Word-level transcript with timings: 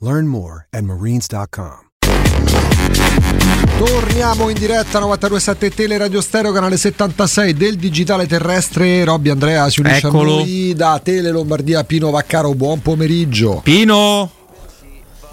Learn 0.00 0.26
more 0.28 0.66
at 0.70 0.82
marines.com. 0.82 1.86
Torniamo 3.78 4.48
in 4.48 4.54
diretta 4.56 4.98
927 5.00 5.70
Tele 5.70 5.98
Radio 5.98 6.20
Stereo, 6.20 6.52
canale 6.52 6.76
76 6.76 7.52
del 7.54 7.76
digitale 7.76 8.26
terrestre. 8.28 9.02
Robby 9.04 9.30
Andrea 9.30 9.68
si 9.68 9.80
unisce 9.80 10.06
Eccolo. 10.06 10.20
a 10.20 10.36
noi 10.36 10.72
da 10.74 11.00
Tele 11.02 11.30
Lombardia. 11.30 11.82
Pino 11.82 12.10
Vaccaro, 12.10 12.54
buon 12.54 12.80
pomeriggio. 12.80 13.60
Pino! 13.64 14.30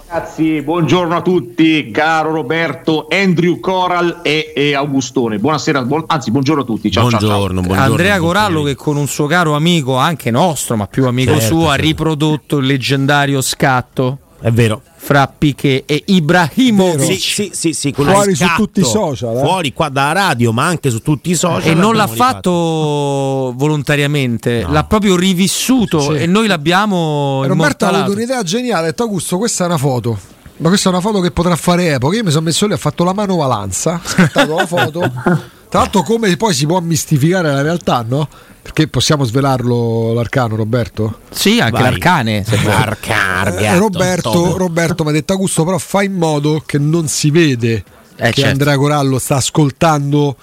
Ragazzi, 0.07 0.61
buongiorno 0.61 1.15
a 1.15 1.21
tutti, 1.21 1.91
caro 1.91 2.31
Roberto, 2.31 3.07
Andrew 3.09 3.59
Coral 3.59 4.19
e, 4.23 4.53
e 4.55 4.73
Augustone. 4.73 5.37
Buonasera, 5.39 5.83
buon- 5.83 6.05
anzi, 6.07 6.31
buongiorno 6.31 6.61
a 6.61 6.65
tutti. 6.65 6.89
Ciao, 6.89 7.09
ciao, 7.09 7.19
ciao. 7.19 7.29
Buongiorno, 7.29 7.61
buongiorno. 7.61 7.91
Andrea 7.91 8.19
Corallo 8.19 8.63
che 8.63 8.75
con 8.75 8.97
un 8.97 9.07
suo 9.07 9.25
caro 9.27 9.55
amico, 9.55 9.95
anche 9.97 10.31
nostro, 10.31 10.75
ma 10.75 10.87
più 10.87 11.05
amico 11.05 11.33
Certo, 11.33 11.45
suo, 11.47 11.65
ha 11.67 11.71
certo. 11.71 11.85
riprodotto 11.85 12.57
il 12.57 12.65
leggendario 12.67 13.41
scatto 13.41 14.19
È 14.45 14.51
vero. 14.51 14.79
fra 14.95 15.27
Piquet 15.27 15.83
e 15.89 16.03
Ibrahimovic. 16.05 17.13
Sì, 17.13 17.17
sì, 17.19 17.49
sì, 17.51 17.73
sì, 17.73 17.93
Fuori 17.95 18.35
su 18.35 18.45
tutti 18.55 18.81
i 18.81 18.83
social, 18.83 19.37
eh. 19.37 19.39
Fuori 19.39 19.73
qua 19.73 19.89
dalla 19.89 20.11
radio, 20.11 20.51
ma 20.51 20.65
anche 20.67 20.91
su 20.91 21.01
tutti 21.01 21.31
i 21.31 21.35
social. 21.35 21.67
E 21.71 21.73
non 21.73 21.95
l'ha 21.95 22.05
fatto 22.05 23.53
volontariamente, 23.55 24.61
No. 24.61 24.71
l'ha 24.71 24.83
proprio 24.83 25.15
rivissuto 25.15 25.99
Sì. 25.99 26.11
e 26.17 26.25
noi 26.27 26.45
l'abbiamo 26.47 27.43
Roberto 27.45 27.85
ha 27.85 27.89
avuto 27.89 28.11
un'idea 28.11 28.43
geniale. 28.43 28.83
Ha 28.83 28.89
detto 28.89 29.01
Augusto, 29.03 29.37
questa 29.37 29.63
è 29.63 29.67
una 29.67 29.77
foto. 29.77 30.17
Ma 30.57 30.69
questa 30.69 30.89
è 30.89 30.91
una 30.91 31.01
foto 31.01 31.19
che 31.21 31.31
potrà 31.31 31.55
fare 31.55 31.93
epoca. 31.93 32.15
Io 32.15 32.23
mi 32.23 32.29
sono 32.29 32.43
messo 32.45 32.67
lì, 32.67 32.73
ho 32.73 32.77
fatto 32.77 33.03
la 33.03 33.13
manovalanza, 33.13 33.95
ho 34.03 34.07
scattato 34.07 34.55
la 34.55 34.65
foto. 34.67 35.11
Tra 35.75 35.83
l'altro, 35.83 36.03
come 36.03 36.37
poi 36.37 36.53
si 36.53 36.65
può 36.65 36.79
mistificare 36.79 37.51
la 37.51 37.61
realtà, 37.61 38.05
no? 38.07 38.29
Perché 38.61 38.87
possiamo 38.87 39.25
svelarlo 39.25 40.13
l'arcano, 40.13 40.55
Roberto? 40.55 41.19
Sì, 41.31 41.59
anche 41.59 41.73
Vai. 41.81 41.81
l'arcane. 41.91 42.45
se. 42.45 42.55
Arcar, 42.65 43.49
Eh, 43.49 43.61
gatto, 43.61 43.79
Roberto. 43.79 44.57
Roberto 44.57 45.03
mi 45.03 45.09
ha 45.09 45.13
detto 45.13 45.33
Augusto, 45.33 45.65
però 45.65 45.77
fai 45.77 46.05
in 46.05 46.13
modo 46.13 46.63
che 46.65 46.77
non 46.79 47.09
si 47.09 47.29
vede 47.29 47.83
Eh, 48.15 48.27
che 48.29 48.33
certo. 48.35 48.49
Andrea 48.51 48.77
Corallo 48.77 49.19
sta 49.19 49.35
ascoltando 49.35 50.37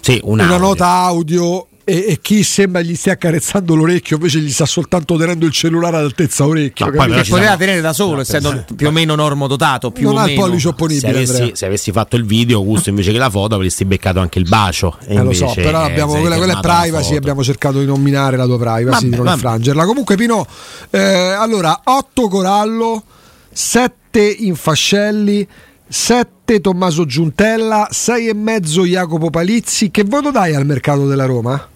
Sì, 0.00 0.20
un 0.22 0.34
una 0.34 0.44
audio. 0.44 0.58
nota 0.58 0.86
audio 0.86 1.66
e, 1.90 2.04
e 2.08 2.18
chi 2.20 2.42
sembra 2.42 2.82
gli 2.82 2.94
stia 2.94 3.12
accarezzando 3.12 3.74
l'orecchio, 3.74 4.16
invece 4.16 4.40
gli 4.40 4.50
sta 4.52 4.66
soltanto 4.66 5.16
tenendo 5.16 5.46
il 5.46 5.52
cellulare 5.52 5.96
ad 5.96 6.04
altezza 6.04 6.44
orecchio. 6.46 6.84
No, 6.84 6.92
poi 6.92 7.10
Che 7.12 7.24
ci 7.24 7.30
poteva 7.30 7.56
tenere 7.56 7.80
da 7.80 7.94
solo, 7.94 8.20
essendo 8.20 8.64
più 8.76 8.88
o 8.88 8.90
meno 8.90 9.14
normodotato. 9.14 9.90
Più 9.90 10.08
non 10.08 10.16
o 10.16 10.18
ha 10.18 10.22
il 10.24 10.28
meno. 10.32 10.40
pollice 10.42 10.60
Se 10.60 10.68
opponibile. 10.68 11.08
avessi, 11.08 11.30
Andrea. 11.32 11.54
se 11.56 11.64
avessi 11.66 11.90
fatto 11.92 12.16
il 12.16 12.26
video, 12.26 12.58
Augusto, 12.58 12.90
invece 12.90 13.10
che 13.12 13.16
la 13.18 13.30
foto, 13.30 13.54
avresti 13.54 13.86
beccato 13.86 14.20
anche 14.20 14.38
il 14.38 14.46
bacio. 14.46 14.98
E 15.06 15.14
Eh, 15.14 15.22
lo 15.22 15.32
so, 15.32 15.50
però 15.54 15.80
abbiamo, 15.80 16.12
quella, 16.20 16.36
quella 16.36 16.58
è 16.58 16.60
privacy, 16.60 17.16
abbiamo 17.16 17.42
cercato 17.42 17.78
di 17.80 17.86
non 17.86 18.02
minare 18.02 18.36
la 18.36 18.44
tua 18.44 18.58
privacy, 18.58 18.84
Vabbè, 18.90 19.02
di 19.04 19.08
non 19.10 19.24
vabbè. 19.24 19.34
infrangerla. 19.36 19.84
Comunque, 19.86 20.16
Pino, 20.16 20.46
eh, 20.90 20.98
allora 21.00 21.80
8 21.84 22.28
Corallo, 22.28 23.02
7 23.50 24.20
Infascelli, 24.40 25.46
7 25.88 26.60
Tommaso 26.60 27.06
Giuntella, 27.06 27.88
6 27.90 28.28
e 28.28 28.34
mezzo 28.34 28.84
Jacopo 28.84 29.30
Palizzi. 29.30 29.90
Che 29.90 30.04
voto 30.04 30.30
dai 30.30 30.54
al 30.54 30.66
mercato 30.66 31.06
della 31.06 31.24
Roma? 31.24 31.66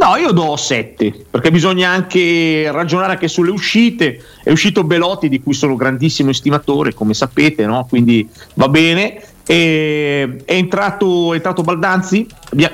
No, 0.00 0.16
io 0.16 0.32
do 0.32 0.56
7, 0.56 1.26
perché 1.30 1.50
bisogna 1.50 1.90
anche 1.90 2.70
ragionare 2.72 3.12
anche 3.12 3.28
sulle 3.28 3.50
uscite. 3.50 4.18
È 4.42 4.50
uscito 4.50 4.82
Belotti, 4.82 5.28
di 5.28 5.42
cui 5.42 5.52
sono 5.52 5.76
grandissimo 5.76 6.30
estimatore, 6.30 6.94
come 6.94 7.12
sapete, 7.12 7.66
no? 7.66 7.84
quindi 7.86 8.26
va 8.54 8.70
bene. 8.70 9.20
E- 9.44 10.42
è, 10.46 10.54
entrato, 10.54 11.32
è 11.32 11.36
entrato 11.36 11.60
Baldanzi, 11.60 12.26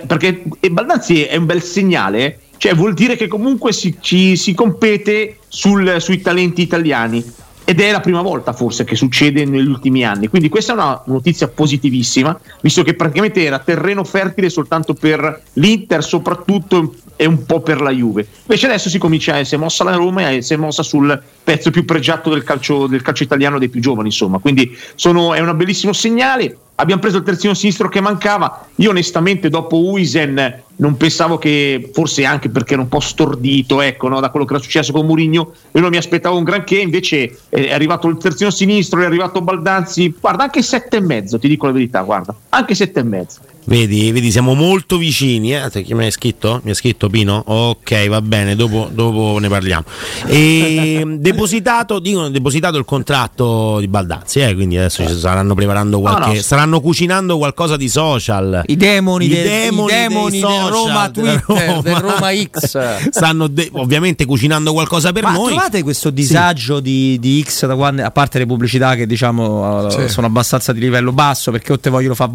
perché 0.07 0.45
Baldanzi 0.71 1.25
è 1.25 1.35
un 1.35 1.47
bel 1.47 1.63
segnale, 1.63 2.19
eh. 2.25 2.39
cioè 2.59 2.75
vuol 2.77 2.95
dire 2.95 3.17
che 3.17 3.27
comunque 3.27 3.73
si, 3.73 3.97
ci- 3.99 4.37
si 4.37 4.55
compete 4.55 5.39
sul- 5.49 5.97
sui 5.99 6.21
talenti 6.21 6.63
italiani. 6.63 7.25
Ed 7.69 7.81
è 7.81 7.91
la 7.91 7.99
prima 7.99 8.23
volta 8.23 8.53
forse 8.53 8.85
che 8.85 8.95
succede 8.95 9.45
negli 9.45 9.67
ultimi 9.67 10.05
anni, 10.05 10.29
quindi 10.29 10.49
questa 10.49 10.71
è 10.71 10.77
una 10.77 11.03
notizia 11.07 11.49
positivissima, 11.49 12.39
visto 12.61 12.85
che 12.85 12.95
praticamente 12.95 13.43
era 13.43 13.59
terreno 13.59 14.05
fertile 14.05 14.49
soltanto 14.49 14.95
per 14.95 15.43
l'Inter, 15.55 16.05
soprattutto 16.05 16.95
e 17.17 17.27
un 17.27 17.45
po' 17.45 17.61
per 17.61 17.81
la 17.81 17.91
Juve. 17.91 18.27
Invece 18.43 18.67
adesso 18.67 18.89
si 18.89 18.99
comincia, 18.99 19.43
si 19.43 19.55
è 19.55 19.59
mossa 19.59 19.85
la 19.85 19.95
Roma 19.95 20.31
e 20.31 20.43
si 20.43 20.53
è 20.53 20.57
mossa 20.57 20.83
sul 20.83 21.21
pezzo 21.43 21.71
più 21.71 21.85
pregiato 21.85 22.31
del 22.31 22.45
calcio, 22.45 22.87
del 22.87 23.03
calcio 23.03 23.23
italiano 23.23 23.59
dei 23.59 23.69
più 23.69 23.81
giovani, 23.81 24.09
insomma. 24.09 24.39
Quindi 24.39 24.77
sono- 24.95 25.35
è 25.35 25.41
un 25.41 25.57
bellissimo 25.57 25.93
segnale. 25.93 26.57
Abbiamo 26.77 27.01
preso 27.01 27.17
il 27.19 27.23
terzino 27.25 27.55
sinistro 27.55 27.89
che 27.89 28.01
mancava. 28.01 28.67
Io 28.77 28.91
onestamente 28.91 29.49
dopo 29.49 29.83
Uisen 29.83 30.63
non 30.77 30.97
pensavo 30.97 31.39
che, 31.39 31.91
forse 31.93 32.25
anche 32.25 32.49
perché 32.49 32.75
ero 32.75 32.83
un 32.83 32.89
po' 32.89 33.01
stordito, 33.01 33.81
ecco, 33.81 34.09
no, 34.09 34.21
da 34.21 34.31
quello 34.31 34.45
che 34.45 34.55
era 34.55 34.63
successo 34.63 34.93
con 34.93 35.07
Mourinho, 35.07 35.53
io 35.73 35.81
non 35.81 35.91
mi 35.91 35.97
aspettavo 35.97 36.37
un 36.37 36.45
granché, 36.45 36.79
invece 36.79 37.39
è 37.49 37.73
arrivato 37.73 38.09
il 38.09 38.19
terzino 38.19 38.51
sinistro, 38.51 39.01
è 39.01 39.05
arrivato 39.05 39.41
Baldanzi, 39.41 40.15
guarda, 40.21 40.45
anche 40.45 40.63
sette 40.63 40.99
e 40.99 41.01
mezzo, 41.01 41.39
ti 41.39 41.49
dico 41.49 41.67
la 41.67 41.73
verità, 41.73 42.03
guarda, 42.03 42.35
anche 42.51 42.75
sette 42.75 43.01
e 43.01 43.05
mezzo. 43.05 43.41
Vedi, 43.69 44.13
vedi, 44.13 44.31
siamo 44.31 44.55
molto 44.55 44.97
vicini. 44.97 45.53
Eh? 45.53 45.85
Mi 45.89 46.05
hai 46.05 46.11
scritto? 46.13 46.61
Mi 46.63 46.71
ha 46.71 46.75
scritto 46.75 47.09
Pino? 47.09 47.43
Ok, 47.47 48.07
va 48.07 48.23
bene, 48.23 48.55
dopo, 48.55 48.89
dopo 48.93 49.39
ne 49.41 49.49
parliamo. 49.49 49.83
E, 50.27 51.03
depositato, 51.19 51.99
dicono 51.99 52.29
depositato 52.29 52.79
il 52.79 52.85
contratto 52.85 53.81
di 53.81 53.89
Baldazzi, 53.89 54.39
eh? 54.39 54.55
quindi 54.55 54.77
adesso 54.77 55.05
ci 55.05 55.19
saranno 55.19 55.55
preparando 55.55 55.99
qualche. 55.99 56.29
No, 56.29 56.35
no. 56.35 56.41
staranno 56.41 56.81
cucinando 56.81 57.39
qualcosa 57.39 57.77
di 57.77 57.89
social. 57.89 58.63
I 58.67 58.77
demoni, 58.77 59.25
I 59.25 59.29
del- 59.31 59.45
demoni 59.45 59.93
i 59.93 59.97
demoni 59.97 60.31
dei 60.31 60.41
social, 60.41 60.66
Roma 60.69 61.09
della 61.09 61.39
Twitter, 61.41 61.81
del 61.83 61.97
Roma 61.97 62.31
X. 62.35 63.09
Stanno 63.11 63.47
de- 63.49 63.69
ovviamente 63.73 64.25
cucinando 64.25 64.73
qualcosa 64.73 65.13
per 65.13 65.23
Ma 65.25 65.33
noi. 65.33 65.47
trovate 65.53 65.83
questo 65.83 66.11
disagio 66.11 66.81
di, 66.81 67.19
di 67.19 67.43
X 67.47 67.67
da 67.67 67.75
quando, 67.75 68.05
a 68.05 68.11
parte 68.11 68.39
le 68.39 68.47
pubblicità 68.47 68.95
che 68.95 69.07
diciamo 69.07 69.87
eh, 69.89 69.91
Sì. 69.91 70.09
sono 70.09 70.27
abbastanza 70.27 70.73
di 70.73 70.81
livello 70.81 71.13
basso 71.13 71.51
perché 71.51 71.73
o 71.73 71.79
te 71.79 71.91
vogliono 71.91 72.15
fare 72.15 72.33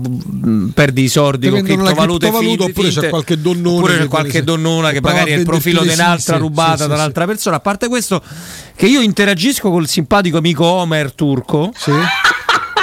perdi 0.74 1.04
i 1.04 1.08
sordi 1.10 1.48
Ti 1.48 1.52
con 1.54 1.64
criptovalute 1.64 2.30
criptovaluta, 2.30 2.40
finte, 2.40 2.64
oppure 2.64 2.90
c'è 2.90 3.10
qualche 3.10 3.42
donnone 3.42 3.78
oppure 3.78 3.98
c'è 3.98 4.08
qualche 4.08 4.44
donnona 4.44 4.92
che 4.92 5.02
magari 5.02 5.32
è 5.32 5.36
il 5.36 5.46
profilo 5.46 5.82
di 5.82 5.90
un'altra 5.90 6.36
sì, 6.36 6.40
rubata 6.42 6.76
sì, 6.78 6.82
sì, 6.84 6.88
da 6.90 6.94
un'altra 6.96 7.26
persona 7.26 7.56
a 7.58 7.60
parte 7.60 7.88
questo 7.88 8.22
che 8.76 8.86
io 8.88 9.02
interagisco 9.02 9.70
col 9.70 9.88
simpatico 9.88 10.38
amico 10.38 10.66
Homer 10.66 11.12
turco 11.14 11.72
Sì. 11.78 11.92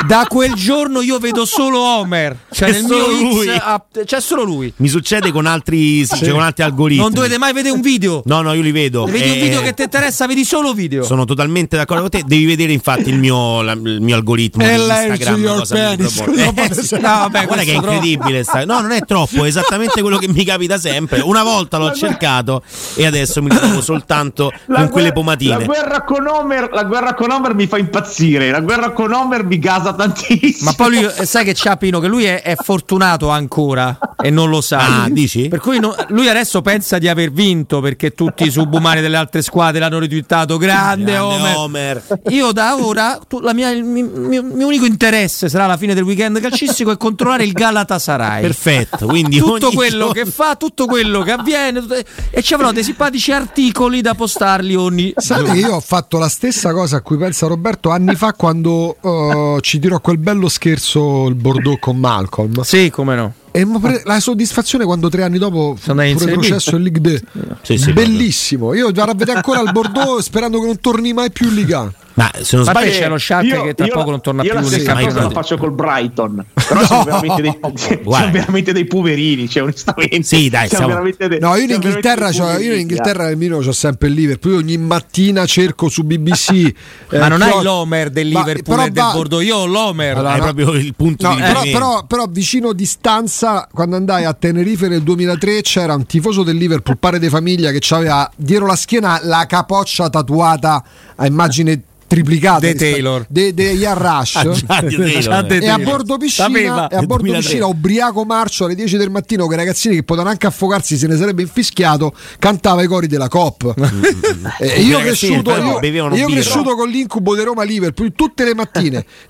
Da 0.07 0.27
quel 0.29 0.55
giorno 0.55 1.01
io 1.01 1.19
vedo 1.19 1.45
solo 1.45 1.81
Homer. 1.81 2.37
Cioè, 2.51 2.69
È 2.69 2.73
nel 2.73 2.83
solo 2.87 3.09
mio 3.09 3.21
lui. 3.33 3.47
X 3.47 3.59
ah, 3.63 3.85
c'è 4.05 4.21
solo 4.21 4.43
lui. 4.45 4.73
Mi 4.77 4.89
succede 4.89 5.31
con 5.33 5.47
altri, 5.47 6.05
sì, 6.07 6.17
cioè 6.19 6.31
con 6.31 6.43
altri 6.43 6.63
algoritmi. 6.65 7.03
Non 7.03 7.13
dovete 7.13 7.39
mai 7.39 7.53
vedere 7.53 7.75
un 7.75 7.81
video. 7.81 8.23
No, 8.27 8.41
no, 8.43 8.53
io 8.53 8.63
li 8.63 8.71
vedo. 8.73 9.07
Se 9.07 9.13
vedi 9.13 9.29
un 9.31 9.37
Eh, 9.37 9.41
video 9.41 9.61
che 9.63 9.75
ti 9.75 9.83
interessa, 9.83 10.27
vedi 10.27 10.45
solo 10.45 10.73
video. 10.73 11.03
Sono 11.05 11.25
totalmente 11.25 11.77
d'accordo 11.77 12.03
con 12.03 12.11
te. 12.11 12.23
Devi 12.27 12.45
vedere, 12.45 12.73
infatti, 12.73 13.09
il 13.11 13.19
mio, 13.19 13.63
la- 13.63 13.73
il 13.73 14.01
mio 14.01 14.15
algoritmo 14.17 14.65
di 14.65 14.73
Instagram. 14.73 15.41
your 15.43 15.59
cosa 15.59 15.75
mi 15.75 15.97
penis. 15.97 16.25
Dopo 16.25 16.37
Eh, 16.63 16.69
te 16.69 16.83
sì. 16.83 16.95
No, 16.95 17.01
vabbè, 17.01 17.47
Guarda 17.47 17.63
che 17.65 17.73
è 17.73 17.75
incredibile. 17.75 18.43
sta- 18.45 18.65
No, 18.65 18.81
non 18.81 18.91
è 18.93 19.01
troppo, 19.01 19.45
è 19.45 19.49
esattamente 19.49 20.01
quello 20.01 20.19
che 20.19 20.29
mi 20.29 20.45
capita 20.45 20.79
sempre. 20.79 21.21
Una 21.21 21.43
volta 21.43 21.77
l'ho 21.79 21.93
cercato 21.93 22.63
e 22.95 23.07
adesso 23.07 23.43
mi 23.43 23.49
ritrovo 23.51 23.81
soltanto 23.81 24.53
La 24.67 24.79
con 24.81 24.89
quelle 24.91 25.11
guerra- 25.11 25.13
pomatine. 25.13 25.59
La 25.59 25.65
guerra, 25.65 26.03
con 26.03 26.27
Homer, 26.27 26.71
la 26.73 26.85
guerra 26.85 27.15
con 27.15 27.31
Homer 27.31 27.55
mi 27.55 27.67
fa 27.67 27.79
impazzire. 27.79 28.51
La 28.51 28.61
guerra 28.61 28.91
con 28.91 29.13
Homer 29.13 29.45
mi 29.45 29.59
gasa 29.59 29.88
tantissimo. 29.95 30.71
Ma 30.71 30.73
poi 30.77 30.91
lui, 31.03 31.27
sai 31.27 31.45
che 31.45 31.53
c'ha 31.55 31.77
Pino, 31.77 32.01
che 32.01 32.09
lui 32.09 32.25
è, 32.25 32.43
è 32.43 32.55
fortunato 32.57 33.29
ancora 33.31 33.97
e 34.21 34.31
non 34.31 34.49
lo 34.51 34.61
sa. 34.61 35.03
Ah, 35.05 35.09
dici? 35.09 35.49
Per 35.49 35.61
cui 35.61 35.79
no- 35.79 35.95
lui 36.09 36.29
adesso 36.29 36.63
pensa 36.63 36.99
di 36.99 37.09
aver 37.09 37.31
vinto 37.31 37.81
perché 37.81 38.13
tutti 38.13 38.45
i 38.45 38.51
subumani 38.51 39.01
delle 39.01 39.17
altre 39.17 39.43
squadre 39.43 39.81
l'hanno 39.81 39.99
ritwittato. 39.99 40.57
Grande, 40.57 41.13
Grande 41.13 41.19
Homer. 41.19 41.57
Homer. 41.57 42.21
Io 42.31 42.53
da 42.53 42.77
ora, 42.77 43.19
tu- 43.27 43.41
la 43.41 43.53
mia- 43.53 43.71
il 43.71 43.85
mio, 43.85 44.07
mio- 44.15 44.43
mio 44.43 44.67
unico 44.67 44.85
interesse 44.85 45.49
sarà 45.49 45.65
alla 45.65 45.77
fine 45.77 45.95
del 45.95 46.05
weekend 46.05 46.41
calcistico 46.41 46.91
è 46.91 46.97
controllare 46.97 47.45
il 47.45 47.53
Galatasaray. 47.53 48.41
Perfetto, 48.43 49.07
quindi 49.07 49.39
tutto 49.39 49.67
ogni 49.67 49.75
quello 49.77 50.07
giorno- 50.07 50.13
che 50.13 50.27
fa, 50.27 50.57
tutto 50.57 50.87
quello 50.87 51.23
che 51.23 51.33
avviene, 51.33 51.81
tutte- 51.81 52.05
e 52.31 52.43
ci 52.43 52.55
avrò 52.55 52.73
dei 52.73 52.85
simpatici 52.85 53.33
articoli 53.33 54.01
da 54.01 54.15
postarli 54.15 54.75
ogni 54.75 55.13
Sapete 55.17 55.53
che 55.53 55.59
io 55.59 55.75
ho 55.75 55.81
fatto 55.81 56.19
la 56.19 56.29
stessa 56.29 56.73
cosa 56.73 56.97
a 56.97 57.01
cui 57.01 57.17
pensa 57.17 57.47
Roberto 57.47 57.91
anni 57.91 58.15
fa 58.15 58.33
quando 58.33 58.97
eh, 59.03 59.59
ci 59.63 59.78
tirò 59.79 60.01
quel 60.01 60.19
bello 60.19 60.49
scherzo 60.49 61.27
il 61.27 61.35
Bordeaux 61.35 61.79
con 61.81 61.97
Malcolm. 61.99 62.61
Sì, 62.63 62.91
come 62.91 63.15
no. 63.15 63.33
E 63.51 63.67
la 64.05 64.21
soddisfazione 64.21 64.85
quando 64.85 65.09
tre 65.09 65.23
anni 65.23 65.39
dopo 65.39 65.77
fu 65.79 65.95
pure 65.95 66.15
B. 66.15 66.33
processo 66.33 66.77
in 66.77 66.83
Ligue 66.83 67.01
2. 67.01 67.23
Sì, 67.63 67.79
sì, 67.79 67.93
Bellissimo. 67.93 68.75
Io 68.75 68.91
vado 68.93 69.11
a 69.11 69.15
vedere 69.15 69.39
ancora 69.39 69.61
il 69.61 69.73
Bordeaux 69.73 70.21
sperando 70.21 70.61
che 70.61 70.67
non 70.67 70.81
torni 70.81 71.13
mai 71.13 71.31
più 71.33 71.49
in 71.49 71.55
Liga 71.55 71.81
1. 71.81 71.93
Ma 72.19 72.31
se 72.43 72.57
non 72.57 72.65
sbaglio, 72.65 72.91
c'è 72.91 73.09
lo 73.09 73.17
Io- 73.55 73.63
che 73.63 73.75
tra 73.75 73.87
io- 73.87 73.93
poco 73.93 74.11
non 74.11 74.21
torna 74.21 74.43
io 74.43 74.49
più 74.51 74.59
la 74.59 74.61
nel 74.65 74.71
stessa 74.73 74.93
cosa 74.93 75.03
campionato. 75.05 75.35
la 75.35 75.41
faccio 75.41 75.57
col 75.57 75.71
Brighton. 75.73 76.45
Però 76.69 76.85
sono 76.85 77.05
veramente 77.05 77.43
dei, 77.43 77.59
sono 77.79 78.31
veramente 78.33 78.73
dei 78.73 78.85
poverini. 78.87 79.49
Cioè, 79.49 79.63
onestamente, 79.63 80.23
Sì, 80.25 80.49
dai, 80.49 80.69
siamo 80.69 81.01
dei- 81.17 81.39
No, 81.39 81.55
io 81.55 81.63
in 81.65 81.71
Inghilterra, 81.71 82.31
dei 82.31 82.67
io 82.67 82.75
in 82.75 82.81
Inghilterra 82.81 83.27
nel 83.27 83.37
mio 83.37 83.59
c'ho 83.61 83.71
sempre 83.73 84.09
il 84.09 84.15
Liverpool. 84.15 84.55
Io 84.55 84.59
ogni 84.59 84.77
mattina 84.79 85.47
cerco 85.47 85.89
su 85.89 86.03
BBC. 86.03 86.51
Ma 87.13 87.27
eh, 87.27 87.29
non 87.29 87.39
chi 87.39 87.45
hai 87.45 87.53
ho- 87.53 87.63
l'Homer 87.63 88.11
del 88.11 88.33
Ma- 88.33 88.41
Liverpool 88.41 88.81
e 88.81 88.91
del 88.91 89.03
va- 89.05 89.13
Bordeaux, 89.13 89.45
io 89.45 89.57
ho 89.59 89.67
l'Homer. 89.67 90.17
Allora, 90.17 90.37
no. 90.37 90.43
proprio 90.43 90.73
il 90.73 90.95
punto 90.97 91.29
No, 91.29 91.35
di 91.37 91.41
però, 91.41 91.53
riferimento. 91.63 91.79
però- 91.79 92.07
però 92.07 92.27
vicino 92.29 92.73
di 92.73 92.85
stanza, 92.85 93.69
quando 93.73 93.95
andai 93.95 94.25
a 94.25 94.33
Tenerife 94.35 94.89
nel 94.89 95.03
2003, 95.03 95.61
c'era 95.63 95.95
un 95.95 96.05
tifoso 96.05 96.43
del 96.43 96.57
Liverpool, 96.57 96.99
pare 96.99 97.19
di 97.21 97.29
famiglia, 97.29 97.71
che 97.71 97.81
aveva 97.95 98.29
dietro 98.35 98.67
la 98.67 98.75
schiena 98.77 99.21
la 99.23 99.47
capoccia 99.49 100.11
tatuata 100.11 100.83
a 101.21 101.27
immagine 101.27 101.83
triplicata 102.09 102.61
De 102.61 102.69
rispetto- 102.73 102.93
Taylor. 102.95 103.27
de, 103.29 103.53
de 103.53 103.95
Rush. 103.95 104.37
Ah, 104.37 104.43
già, 104.51 104.81
di 104.81 104.97
Taylor. 104.97 105.21
Già 105.21 105.43
De 105.43 105.59
e 105.59 105.69
a 105.69 105.77
bordo 105.79 106.17
piscina, 106.17 106.47
Sapeva. 106.47 106.89
e 106.89 106.97
a 106.97 107.01
bordo 107.03 107.17
2003. 107.25 107.39
piscina 107.43 107.67
ubriaco 107.67 108.25
marcio 108.25 108.65
alle 108.65 108.75
10 108.75 108.97
del 108.97 109.11
mattino 109.11 109.47
che 109.47 109.53
i 109.53 109.57
ragazzini 109.59 109.95
che 109.97 110.05
potevano 110.05 110.31
anche 110.33 110.47
affogarsi 110.47 110.97
se 110.97 111.07
ne 111.07 111.17
sarebbe 111.19 111.43
infischiato 111.43 112.15
cantava 112.39 112.83
i 112.83 112.87
cori 112.87 113.09
della 113.09 113.29
COP 113.29 113.75
e 114.59 114.81
io 114.81 115.01
cresciuto, 115.01 115.55
io, 115.55 115.79
io 116.15 116.27
cresciuto 116.29 116.75
con 116.77 116.89
l'incubo 116.89 117.35
di 117.37 117.43
Roma 117.43 117.63
Liverpool 117.63 118.11
tutte 118.15 118.45
le 118.45 118.55
mattine 118.55 119.05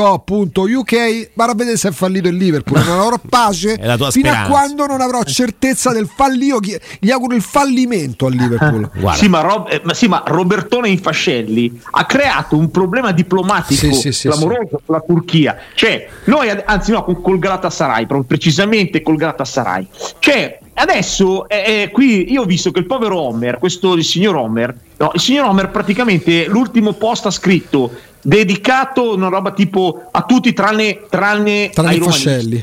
bbc.co.uk 0.00 1.30
vado 1.34 1.52
a 1.52 1.54
vedere 1.54 1.76
se 1.76 1.88
è 1.88 1.92
fallito 1.92 2.28
il 2.28 2.36
Liverpool 2.36 2.82
non 2.82 2.98
avrò 2.98 3.20
pace 3.28 3.74
fino 3.78 4.08
speranza. 4.10 4.40
a 4.42 4.46
quando 4.48 4.86
non 4.86 5.02
avrò 5.02 5.22
certezza 5.24 5.92
del 5.92 6.08
fallio 6.12 6.58
gli 6.98 7.10
auguro 7.10 7.34
il 7.36 7.42
fallimento 7.42 8.24
al 8.26 8.32
Liverpool 8.32 8.90
Guarda, 8.94 9.18
Sì 9.20 9.28
ma, 9.28 9.40
Rob- 9.42 9.68
eh, 9.70 9.80
ma 9.84 9.92
sì, 9.94 10.08
ma 10.08 10.19
Robertone 10.26 10.88
Infascelli 10.88 11.80
ha 11.92 12.04
creato 12.06 12.56
un 12.56 12.70
problema 12.70 13.12
diplomatico 13.12 13.86
Sì, 13.86 13.92
sì, 13.92 14.12
sì, 14.12 14.28
clamoroso 14.28 14.80
con 14.84 14.94
la 14.94 15.02
Turchia. 15.06 15.56
Cioè, 15.74 16.08
noi, 16.24 16.48
anzi, 16.64 16.92
no, 16.92 17.04
col 17.04 17.38
Galatasaray, 17.38 18.06
proprio 18.06 18.26
precisamente 18.26 19.02
col 19.02 19.16
Galatasaray. 19.16 19.86
Cioè, 20.18 20.58
adesso 20.74 21.48
eh, 21.48 21.82
eh, 21.82 21.90
qui 21.92 22.30
io 22.32 22.42
ho 22.42 22.44
visto 22.46 22.70
che 22.70 22.78
il 22.80 22.86
povero 22.86 23.18
Homer, 23.20 23.58
questo 23.58 23.94
il 23.94 24.04
signor 24.04 24.36
Homer, 24.36 24.74
no, 24.96 25.10
il 25.14 25.20
signor 25.20 25.46
Homer 25.46 25.68
praticamente 25.70 26.46
l'ultimo 26.46 26.92
post 26.94 27.26
ha 27.26 27.30
scritto 27.30 27.90
dedicato 28.22 29.14
una 29.14 29.28
roba 29.28 29.52
tipo 29.52 30.08
a 30.10 30.22
tutti 30.22 30.52
tranne, 30.52 31.00
tranne, 31.08 31.70
Tranne 31.72 31.90
ai 31.90 31.96
i 31.96 31.98
romanisti. 31.98 32.60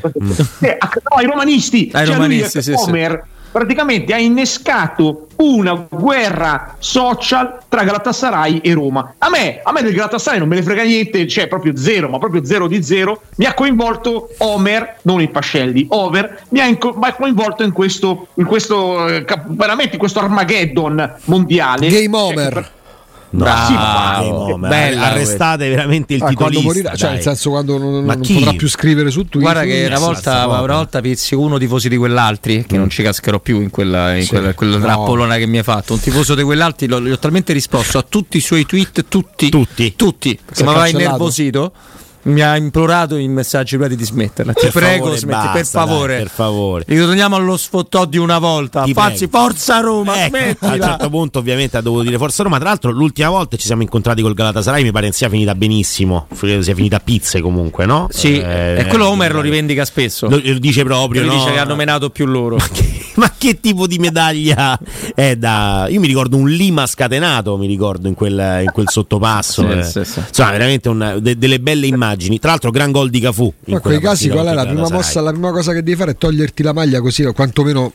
Eh, 0.60 0.76
a- 0.78 0.90
no, 1.10 1.16
ai 1.16 1.26
romanisti. 1.26 1.90
Ai 1.92 2.06
Cioè, 2.06 2.14
lui, 2.16 2.24
romanisti, 2.26 2.62
sì, 2.62 2.74
sì. 2.76 2.84
Praticamente 3.50 4.12
ha 4.12 4.18
innescato 4.18 5.28
una 5.36 5.86
guerra 5.88 6.76
social 6.78 7.58
tra 7.68 7.84
Galatasaray 7.84 8.58
e 8.58 8.72
Roma. 8.74 9.14
A 9.18 9.28
me, 9.28 9.60
a 9.62 9.72
me 9.72 9.82
del 9.82 9.94
Galatasaray 9.94 10.38
non 10.38 10.48
me 10.48 10.56
ne 10.56 10.62
frega 10.62 10.82
niente, 10.82 11.26
cioè 11.26 11.48
proprio 11.48 11.76
zero, 11.76 12.08
ma 12.08 12.18
proprio 12.18 12.44
zero 12.44 12.66
di 12.66 12.82
zero. 12.82 13.22
Mi 13.36 13.46
ha 13.46 13.54
coinvolto 13.54 14.30
Homer, 14.38 14.98
non 15.02 15.20
i 15.20 15.28
Pascelli, 15.28 15.86
Over, 15.90 16.42
mi 16.50 16.60
ha, 16.60 16.66
inco- 16.66 16.94
mi 16.94 17.08
ha 17.08 17.14
coinvolto 17.14 17.62
in 17.62 17.72
questo, 17.72 18.28
in 18.34 18.44
questo 18.44 19.06
eh, 19.08 19.24
veramente 19.46 19.94
in 19.94 19.98
questo 19.98 20.20
Armageddon 20.20 21.14
mondiale. 21.24 21.88
Game 21.88 22.16
Cioè, 22.16 22.32
over 22.32 22.76
no, 23.30 23.46
sì, 23.66 23.72
no, 23.74 24.56
ma 24.56 24.68
bella 24.68 25.02
arrestate 25.10 25.68
veramente 25.68 26.14
il 26.14 26.22
Ah, 26.22 26.32
quando 26.32 26.58
titolista. 26.58 26.66
morirà, 26.66 26.94
cioè 26.96 27.10
nel 27.12 27.20
senso 27.22 27.50
quando 27.50 27.76
non, 27.78 28.04
non 28.04 28.20
potrà 28.20 28.52
più 28.54 28.68
scrivere 28.68 29.10
su 29.10 29.24
Twitter 29.28 29.40
Guarda 29.52 29.62
che 29.70 29.84
una 29.86 29.98
volta, 29.98 30.46
una 30.46 30.60
volta 30.74 31.00
pizzi 31.00 31.34
uno 31.34 31.58
tifosi 31.58 31.88
di 31.88 31.96
quell'altri 31.96 32.64
che 32.66 32.76
non 32.78 32.88
ci 32.88 33.02
cascherò 33.02 33.38
più 33.38 33.60
in 33.60 33.70
quella, 33.70 34.14
in 34.16 34.22
Sì. 34.22 34.28
quella, 34.30 34.54
quella 34.54 34.76
No. 34.78 34.84
trappolona 34.84 35.36
che 35.36 35.46
mi 35.46 35.58
hai 35.58 35.62
fatto. 35.62 35.92
Un 35.94 36.00
tifoso 36.00 36.34
di 36.34 36.42
quell'altri 36.42 36.86
l'ho- 36.86 37.00
gli 37.02 37.10
ho 37.10 37.18
talmente 37.18 37.52
risposto 37.52 37.98
a 37.98 38.02
tutti 38.08 38.36
i 38.38 38.40
suoi 38.40 38.64
tweet, 38.66 39.04
tutti, 39.08 39.48
Tutti? 39.50 39.94
tutti, 39.94 40.32
è 40.54 40.62
mi 40.62 40.68
aveva 40.68 40.88
innervosito. 40.88 41.72
Mi 42.22 42.40
ha 42.42 42.56
implorato 42.56 43.16
in 43.16 43.32
messaggi 43.32 43.76
privati 43.76 43.96
di 43.96 44.04
smetterla. 44.04 44.52
Ti 44.52 44.60
Per 44.62 44.72
prego, 44.72 45.04
favore, 45.04 45.16
smetti, 45.18 45.46
per 45.46 45.52
basta, 45.60 45.78
dai, 45.78 45.88
favore. 45.88 46.16
per 46.18 46.28
favore. 46.28 46.84
Ritorniamo 46.86 47.36
allo 47.36 47.56
sfottò 47.56 48.04
di 48.04 48.18
una 48.18 48.38
volta. 48.38 48.82
Ti 48.82 48.92
Fazzi, 48.92 49.28
prego. 49.28 49.46
forza 49.46 49.80
Roma, 49.80 50.26
Ecco, 50.26 50.66
a 50.66 50.72
un 50.74 50.80
certo 50.80 51.08
punto 51.10 51.38
ovviamente 51.38 51.76
ha 51.76 51.80
dovuto 51.80 52.02
dire 52.02 52.18
Forza 52.18 52.42
Roma 52.42 52.58
tra 52.58 52.68
l'altro 52.68 52.90
l'ultima 52.90 53.28
volta 53.30 53.56
ci 53.56 53.66
siamo 53.66 53.82
incontrati 53.82 54.20
col 54.22 54.34
Galatasaray 54.34 54.82
mi 54.82 54.90
pare 54.92 55.10
sia 55.12 55.28
finita 55.28 55.54
benissimo 55.54 56.26
sia 56.34 56.74
finita 56.74 56.96
a 56.96 57.00
pizze 57.00 57.40
comunque 57.40 57.86
no? 57.86 58.08
Sì, 58.10 58.38
Eh, 58.38 58.78
e 58.80 58.86
quello 58.86 59.08
Homer 59.08 59.32
lo 59.32 59.40
rivendica 59.40 59.84
spesso. 59.84 60.28
lo, 60.28 60.40
lo 60.42 60.58
dice 60.58 60.82
proprio 60.84 61.22
Lui 61.22 61.30
no? 61.30 61.36
dice 61.38 61.52
che 61.52 61.58
hanno 61.58 61.76
menato 61.76 62.10
più 62.10 62.26
loro. 62.26 62.56
ma 62.56 62.68
che 62.72 62.97
tipo 63.60 63.86
di 63.86 63.98
medaglia 63.98 64.78
è 65.14 65.34
da 65.36 65.86
io 65.88 66.00
mi 66.00 66.06
ricordo 66.06 66.36
un 66.36 66.48
Lima 66.48 66.86
scatenato 66.86 67.56
mi 67.56 67.66
ricordo 67.66 68.08
in 68.08 68.14
quel, 68.14 68.62
in 68.64 68.70
quel 68.72 68.88
sottopasso 68.88 69.62
Sì, 69.62 69.78
eh. 69.78 69.82
sì, 69.82 70.04
sì. 70.04 70.20
insomma 70.28 70.50
veramente 70.52 70.88
un- 70.88 71.18
de- 71.20 71.36
delle 71.38 71.60
belle 71.60 71.86
immagini 71.86 72.38
tra 72.38 72.50
l'altro 72.50 72.70
gran 72.70 72.90
gol 72.90 73.10
di 73.10 73.20
Cafu 73.20 73.52
in 73.66 73.74
Ma 73.74 73.80
quei 73.80 74.00
casi 74.00 74.28
qual 74.28 74.46
è 74.46 74.52
la 74.54 74.66
prima 74.66 74.88
mossa? 74.88 75.20
La 75.20 75.30
prima 75.30 75.50
cosa 75.50 75.72
che 75.72 75.82
devi 75.82 75.96
fare 75.96 76.12
è 76.12 76.16
toglierti 76.16 76.62
la 76.62 76.72
maglia 76.72 77.00
così 77.00 77.24
o 77.24 77.32
quantomeno 77.32 77.92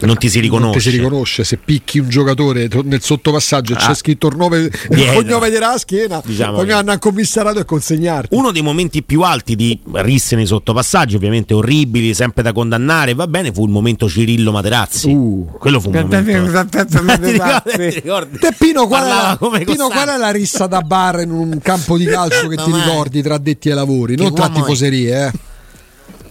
non 0.00 0.16
ti 0.16 0.28
si 0.28 0.36
non 0.36 0.44
riconosce 0.44 0.78
ti 0.78 0.90
si 0.90 0.96
riconosce. 0.96 1.44
Se 1.44 1.56
picchi 1.56 1.98
un 1.98 2.08
giocatore 2.08 2.68
to- 2.68 2.82
nel 2.84 3.02
sottopassaggio 3.02 3.72
e 3.74 3.76
Ah. 3.76 3.86
c'è 3.86 3.94
scritto 3.94 4.28
il 4.28 4.36
nome 4.36 4.58
il 4.90 5.12
cognome 5.12 5.50
della 5.50 5.76
schiena, 5.78 6.22
Diciamo 6.24 6.56
poi 6.58 6.70
hanno 6.72 6.96
commissarato 6.98 7.58
e 7.58 7.64
consegnarti. 7.64 8.34
Uno 8.34 8.50
dei 8.50 8.62
momenti 8.62 9.02
più 9.02 9.22
alti 9.22 9.56
di 9.56 9.78
risse 9.94 10.36
nei 10.36 10.46
sottopassaggi, 10.46 11.16
ovviamente 11.16 11.54
orribili, 11.54 12.14
sempre 12.14 12.42
da 12.42 12.52
condannare, 12.52 13.14
va 13.14 13.26
bene, 13.26 13.52
fu 13.52 13.64
il 13.64 13.70
momento 13.70 14.08
Cirillo 14.08 14.52
Materazzi. 14.52 15.10
Uh. 15.10 15.48
Quello 15.58 15.80
fu 15.80 15.90
un 15.90 15.94
momento. 16.08 16.16
Te 18.40 18.54
Pino 18.56 18.86
qual, 18.86 19.04
è 19.04 19.08
la, 19.08 19.36
come 19.38 19.58
Pino, 19.60 19.70
Costanzo. 19.86 19.92
qual 19.94 20.08
è 20.08 20.18
la 20.18 20.30
rissa 20.30 20.66
da 20.66 20.80
bar 20.80 21.20
in 21.20 21.30
un 21.30 21.58
campo 21.62 21.96
di 21.96 22.04
calcio 22.04 22.46
che 22.48 22.56
ti 22.56 22.72
ricordi 22.72 23.22
tra 23.22 23.34
addetti 23.34 23.68
ai 23.68 23.74
lavori? 23.74 24.16
Che 24.16 24.22
non 24.22 24.34
tra 24.34 24.48
tifoserie, 24.48 25.26
eh. 25.26 25.32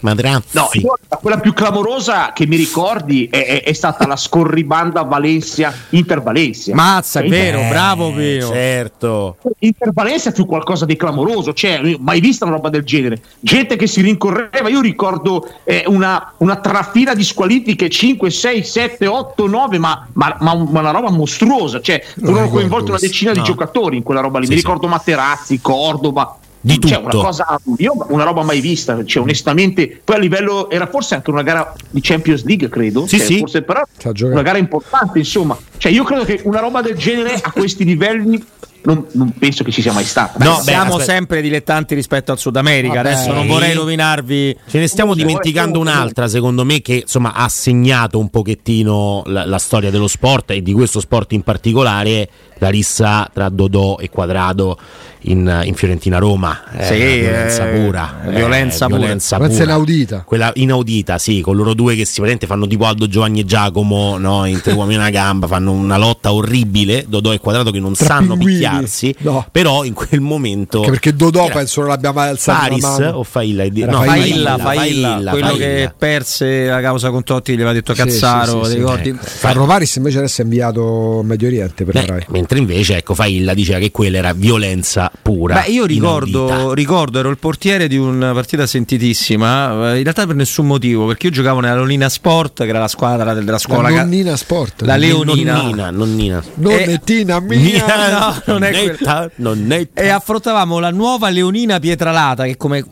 Materazzi. 0.02 0.58
No, 0.58 0.70
io- 0.74 0.98
quella 1.22 1.40
più 1.40 1.54
clamorosa 1.54 2.32
che 2.34 2.46
mi 2.48 2.56
ricordi 2.56 3.28
è, 3.30 3.46
è- 3.46 3.64
è 3.64 3.74
stata 3.74 4.08
la 4.08 4.16
scorribanda 4.16 5.04
Valencia 5.04 5.74
Inter 5.90 6.22
Valencia. 6.22 6.74
Mazza, 6.74 7.20
è 7.22 7.28
vero, 7.28 7.60
Eh, 7.60 7.68
bravo 7.70 8.14
Pino. 8.14 8.48
Certo. 8.48 9.38
Inter 9.60 9.92
Valencia 9.94 10.32
fu 10.32 10.46
qualcosa 10.46 10.86
di 10.86 10.96
clamoroso, 10.96 11.54
cioè 11.54 11.80
io 11.84 11.98
mai 12.00 12.20
vista 12.20 12.46
una 12.46 12.56
roba 12.56 12.70
del 12.70 12.84
genere. 12.84 13.22
Gente 13.40 13.76
che 13.76 13.88
si 13.88 14.02
rincorreva, 14.02 14.70
io 14.70 14.82
ricordo 14.82 15.48
eh, 15.64 15.84
una, 15.88 16.34
una 16.38 16.56
trafila 16.58 17.14
di 17.14 17.24
squalifiche 17.24 17.90
5, 17.90 18.30
6, 18.30 18.64
7, 18.64 19.06
8, 19.08 19.48
9, 19.48 19.78
ma, 19.80 20.08
ma- 20.14 20.36
ma 20.40 20.52
un- 20.54 20.68
ma 20.72 20.80
una 20.80 20.92
roba 20.92 21.10
mostruosa, 21.12 21.82
cioè 21.82 22.04
furono 22.18 22.50
coinvolti 22.50 22.90
una 22.90 23.00
decina 23.00 23.32
di 23.34 23.40
No. 23.40 23.46
giocatori 23.46 23.98
in 23.98 24.04
quella 24.04 24.22
roba 24.22 24.40
lì. 24.40 24.46
Sì, 24.46 24.52
Mi 24.54 24.58
sì. 24.60 24.64
ricordo 24.66 24.88
Materazzi, 24.88 25.60
Cordova. 25.62 26.38
Di 26.62 26.78
Cioè, 26.80 27.02
tutto. 27.02 27.18
una 27.18 27.26
cosa, 27.26 27.60
io 27.78 27.94
una 28.10 28.24
roba 28.24 28.44
mai 28.44 28.60
vista, 28.60 29.04
cioè, 29.06 29.24
onestamente, 29.24 30.02
poi 30.04 30.18
a 30.18 30.20
livello 30.20 30.70
era 30.70 30.88
forse 30.88 31.16
anche 31.16 31.30
una 31.30 31.42
gara 31.42 31.74
di 31.90 32.02
Champions 32.02 32.44
League, 32.44 32.68
credo. 32.68 33.08
Sì, 33.08 33.18
Cioè, 33.18 33.26
sì. 33.26 33.38
Forse 33.40 33.62
però 33.62 33.82
una 34.24 34.42
gara 34.42 34.58
importante, 34.58 35.20
insomma. 35.20 35.58
Cioè, 35.78 35.92
io 35.92 36.04
credo 36.04 36.26
che 36.26 36.42
una 36.44 36.60
roba 36.60 36.82
del 36.82 36.98
genere 36.98 37.40
a 37.42 37.52
questi 37.52 37.86
livelli 37.86 38.44
non, 38.82 39.06
non 39.12 39.34
penso 39.38 39.64
che 39.64 39.72
ci 39.72 39.82
sia 39.82 39.92
mai 39.94 40.04
stata. 40.06 40.44
No, 40.44 40.56
beh, 40.58 40.62
siamo 40.64 40.96
aspetta. 40.96 41.12
sempre 41.12 41.42
dilettanti 41.42 41.96
rispetto 41.96 42.32
al 42.32 42.40
Sud 42.40 42.56
America. 42.56 42.96
Vabbè. 42.96 43.10
Adesso 43.12 43.34
non 43.34 43.48
vorrei 43.48 43.74
rovinarvi. 43.74 44.58
Ce 44.70 44.80
ne 44.80 44.88
stiamo 44.88 45.16
dimenticando 45.16 45.80
un'altra, 45.80 46.28
secondo 46.28 46.64
me, 46.66 46.82
che 46.82 46.96
insomma 47.02 47.34
ha 47.34 47.48
segnato 47.50 48.20
un 48.20 48.30
pochettino 48.30 49.24
la, 49.26 49.46
la 49.46 49.58
storia 49.58 49.92
dello 49.92 50.08
sport 50.08 50.52
e 50.52 50.62
di 50.62 50.74
questo 50.74 51.00
sport 51.00 51.34
in 51.34 51.42
particolare, 51.42 52.30
la 52.58 52.70
rissa 52.70 53.30
tra 53.34 53.50
Dodò 53.50 53.98
e 54.00 54.10
Quadrado 54.10 54.78
in, 55.24 55.62
in 55.66 55.74
Fiorentina-Roma. 55.76 56.64
Eh, 56.78 56.84
Sì, 56.86 56.96
violenza 57.20 57.70
eh, 57.70 57.80
pura. 57.80 58.22
eh, 58.26 58.30
violenza 58.32 58.86
pura. 58.86 58.98
violenza 59.00 59.38
Violenza 59.38 59.58
pura. 59.64 59.72
inaudita. 59.74 60.24
Quella 60.26 60.52
inaudita, 60.56 61.18
sì, 61.18 61.42
con 61.42 61.56
loro 61.56 61.74
due 61.74 61.96
che 61.96 62.06
sicuramente 62.06 62.46
fanno 62.48 62.68
tipo 62.68 62.86
Aldo 62.86 63.08
Giovanni 63.08 63.42
e 63.42 63.46
Giacomo, 63.46 64.18
no? 64.18 64.46
in 64.46 64.62
tre 64.62 64.74
uomini 64.74 64.96
e 64.96 64.98
una 65.00 65.10
gamba, 65.10 65.48
fanno 65.48 65.72
una 65.72 65.98
lotta 65.98 66.32
orribile, 66.34 67.06
Dodò 67.08 67.34
e 67.34 67.40
Quadrado 67.40 67.72
che 67.72 67.80
non 67.80 67.94
Tra 67.94 68.06
sanno 68.06 68.34
pinguini. 68.36 68.54
picchiarsi, 68.60 69.16
No. 69.20 69.46
però 69.52 69.84
in 69.84 69.94
quel 69.94 70.22
momento... 70.22 70.78
Anche 70.80 70.90
perché 70.92 71.14
Dodò 71.16 71.46
Era 71.46 71.54
penso 71.56 71.82
non 71.82 71.90
l'abbia 71.90 72.12
mai 72.12 72.30
alzato 72.30 72.78
mano. 72.78 73.10
o 73.18 73.24
Failla? 73.24 73.64
Era 73.66 73.92
No, 73.92 74.04
Failla, 74.04 74.58
Failla, 74.58 74.58
Failla, 74.58 75.32
quello 75.32 75.48
Failla. 75.48 75.66
che 75.66 75.94
perse 75.98 76.66
la 76.66 76.82
causa 76.82 77.10
con 77.10 77.24
Totti, 77.24 77.52
gli 77.52 77.56
aveva 77.56 77.74
detto 77.74 77.94
Sì, 77.94 78.02
Cazzaro, 78.02 78.64
sì, 78.64 78.72
sì, 78.72 78.76
ricordi? 78.78 79.10
Ecco. 79.10 79.66
Paris 79.66 79.96
invece 79.96 80.18
adesso 80.20 80.42
è 80.42 80.44
inviato 80.46 81.20
in 81.22 81.28
Medio 81.28 81.48
Oriente 81.48 81.84
per 81.86 81.96
Eh, 81.98 82.06
Rai. 82.06 82.26
mentre 82.30 82.58
invece 82.60 82.98
ecco 82.98 83.14
Failla 83.14 83.54
diceva 83.54 83.78
che 83.80 83.92
quella 83.92 84.18
era 84.18 84.34
violenza 84.34 85.09
pura. 85.22 85.62
Beh, 85.62 85.72
io 85.72 85.86
ricordo, 85.86 86.74
ricordo, 86.74 87.20
ero 87.20 87.30
il 87.30 87.38
portiere 87.38 87.88
di 87.88 87.98
una 87.98 88.34
partita 88.34 88.66
sentitissima, 88.68 89.92
eh, 89.94 89.98
in 89.98 90.04
realtà 90.04 90.26
per 90.26 90.36
nessun 90.36 90.68
motivo, 90.68 91.06
perché 91.08 91.28
io 91.28 91.32
giocavo 91.34 91.60
nella 91.60 91.76
Lolina 91.76 92.10
Sport, 92.10 92.64
che 92.64 92.70
era 92.70 92.80
la 92.80 92.88
squadra 92.88 93.34
del- 93.34 93.44
della 93.46 93.58
scuola. 93.58 93.90
La 93.90 94.02
nonnina 94.04 94.36
sport. 94.36 94.82
La 94.82 94.96
Leonina. 94.98 95.54
Nonnina, 95.56 95.90
nonnina. 95.92 96.44
Nonnettina 96.56 97.40
mia. 97.40 97.86
no, 98.20 98.42
non 98.46 98.64
è 98.64 98.72
Nonnetta, 98.72 99.32
nonnetta. 99.36 100.02
E 100.02 100.10
affrontavamo 100.10 100.80
la 100.80 100.92
nuova 100.92 101.30
Leonina 101.30 101.80
Pietralata, 101.80 102.46
che 102.46 102.58
come 102.58 102.84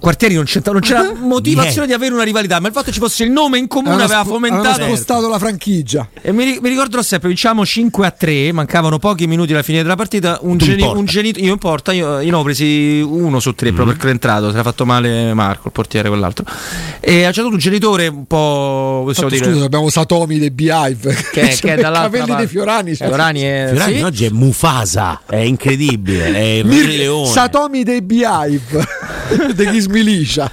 quartieri 0.00 0.34
non 0.34 0.44
c'era, 0.44 0.72
non 0.72 0.80
c'era 0.80 1.12
motivazione 1.18 1.86
di 1.86 1.92
avere 1.92 2.14
una 2.14 2.22
rivalità, 2.24 2.60
ma 2.60 2.68
il 2.68 2.72
fatto 2.72 2.86
che 2.86 2.92
ci 2.92 2.98
fosse 3.00 3.24
il 3.24 3.30
nome 3.30 3.58
in 3.58 3.66
comune 3.68 3.94
aveva 4.02 4.20
Avevano 4.20 4.34
fomentato. 4.46 4.82
spostato 4.84 5.28
la 5.28 5.38
franchigia. 5.38 6.08
E 6.20 6.32
mi, 6.32 6.58
mi 6.60 6.68
ricordo 6.68 7.00
sempre, 7.02 7.28
vinciamo 7.28 7.64
5 7.64 8.06
a 8.06 8.10
3, 8.10 8.52
mancavano 8.52 8.98
pochi 8.98 9.26
minuti 9.26 9.52
alla 9.52 9.62
fine 9.62 9.82
della 9.82 9.96
partita. 9.96 10.38
Un, 10.42 10.56
geni- 10.58 10.82
un 10.82 11.04
genitore, 11.04 11.31
io 11.36 11.52
in 11.52 11.58
porta, 11.58 11.92
io, 11.92 12.20
io 12.20 12.30
ne 12.30 12.36
ho 12.36 12.42
presi 12.42 13.00
uno 13.00 13.40
su 13.40 13.54
tre 13.54 13.72
proprio 13.72 13.94
perché 13.94 14.08
è 14.08 14.12
entrato, 14.12 14.48
si 14.48 14.54
era 14.54 14.62
fatto 14.62 14.84
male 14.84 15.32
Marco, 15.34 15.68
il 15.68 15.72
portiere, 15.72 16.08
quell'altro. 16.08 16.44
E 17.00 17.24
a 17.24 17.28
un 17.28 17.32
certo 17.32 17.50
un 17.50 17.58
genitore 17.58 18.06
un 18.08 18.26
po'. 18.26 19.02
possiamo 19.06 19.28
Fatto, 19.28 19.40
dire, 19.42 19.52
scusa, 19.54 19.64
abbiamo 19.66 19.88
Satomi 19.88 20.38
dei 20.38 20.50
Beehive 20.50 21.14
che, 21.32 21.56
che 21.60 21.74
è 21.74 21.76
dall'altra 21.76 22.02
capelli 22.02 22.26
parte. 22.26 22.36
dei 22.36 22.46
Fiorani. 22.46 22.94
Fiorani 22.94 23.40
è, 23.40 23.66
Fiorani 23.70 23.96
sì. 23.96 24.02
oggi 24.02 24.24
è 24.24 24.30
Mufasa, 24.30 25.20
è 25.26 25.36
incredibile, 25.36 26.34
è 26.34 26.38
il 26.38 26.66
Mir- 26.66 26.86
Leone. 26.96 27.28
Satomi 27.28 27.82
dei 27.82 28.02
Beehive 28.02 28.86
degli 29.54 29.80
Smilicia. 29.80 30.50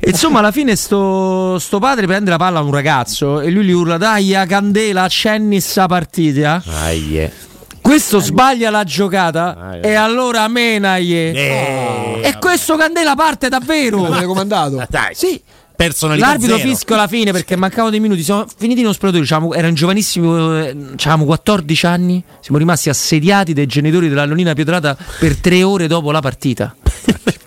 E 0.00 0.10
insomma, 0.10 0.38
alla 0.38 0.52
fine 0.52 0.76
sto, 0.76 1.58
sto 1.58 1.80
padre 1.80 2.06
prende 2.06 2.30
la 2.30 2.36
palla 2.36 2.60
a 2.60 2.62
un 2.62 2.70
ragazzo 2.70 3.40
e 3.40 3.50
lui 3.50 3.64
gli 3.64 3.72
urla: 3.72 3.98
Dai, 3.98 4.34
a 4.34 4.46
candela, 4.46 5.02
accenni 5.02 5.60
sta 5.60 5.86
partita. 5.86 6.62
Aie. 6.64 7.32
Questo 7.88 8.18
sbaglia 8.20 8.68
la 8.68 8.84
giocata 8.84 9.56
Ah, 9.58 9.76
eh. 9.76 9.80
e 9.88 9.94
allora 9.94 10.46
menaglie. 10.46 11.32
Eh, 11.32 12.20
E 12.22 12.36
questo 12.38 12.76
candela 12.76 13.14
parte 13.14 13.48
davvero. 13.48 14.02
L'avete 14.06 14.26
comandato? 14.26 14.84
Dai, 14.90 15.14
Sì. 15.14 15.40
L'arbitro 16.18 16.56
zero. 16.56 16.68
fischia 16.68 16.96
alla 16.96 17.06
fine 17.06 17.32
perché 17.32 17.56
mancavano 17.56 17.88
dei 17.88 18.00
minuti. 18.00 18.22
Siamo 18.22 18.44
finiti 18.58 18.80
in 18.80 18.84
uno 18.86 18.92
spogliatoio. 18.92 19.22
Diciamo, 19.22 19.54
erano 19.54 19.72
giovanissimi, 19.72 20.26
eh, 20.26 20.76
avevamo 20.98 21.24
14 21.24 21.86
anni. 21.86 22.22
Siamo 22.40 22.58
rimasti 22.58 22.90
assediati 22.90 23.54
dai 23.54 23.66
genitori 23.66 24.08
della 24.10 24.26
Nonnina 24.26 24.52
Pietrata 24.52 24.94
per 25.18 25.36
tre 25.38 25.62
ore 25.62 25.86
dopo 25.86 26.10
la 26.10 26.20
partita. 26.20 26.74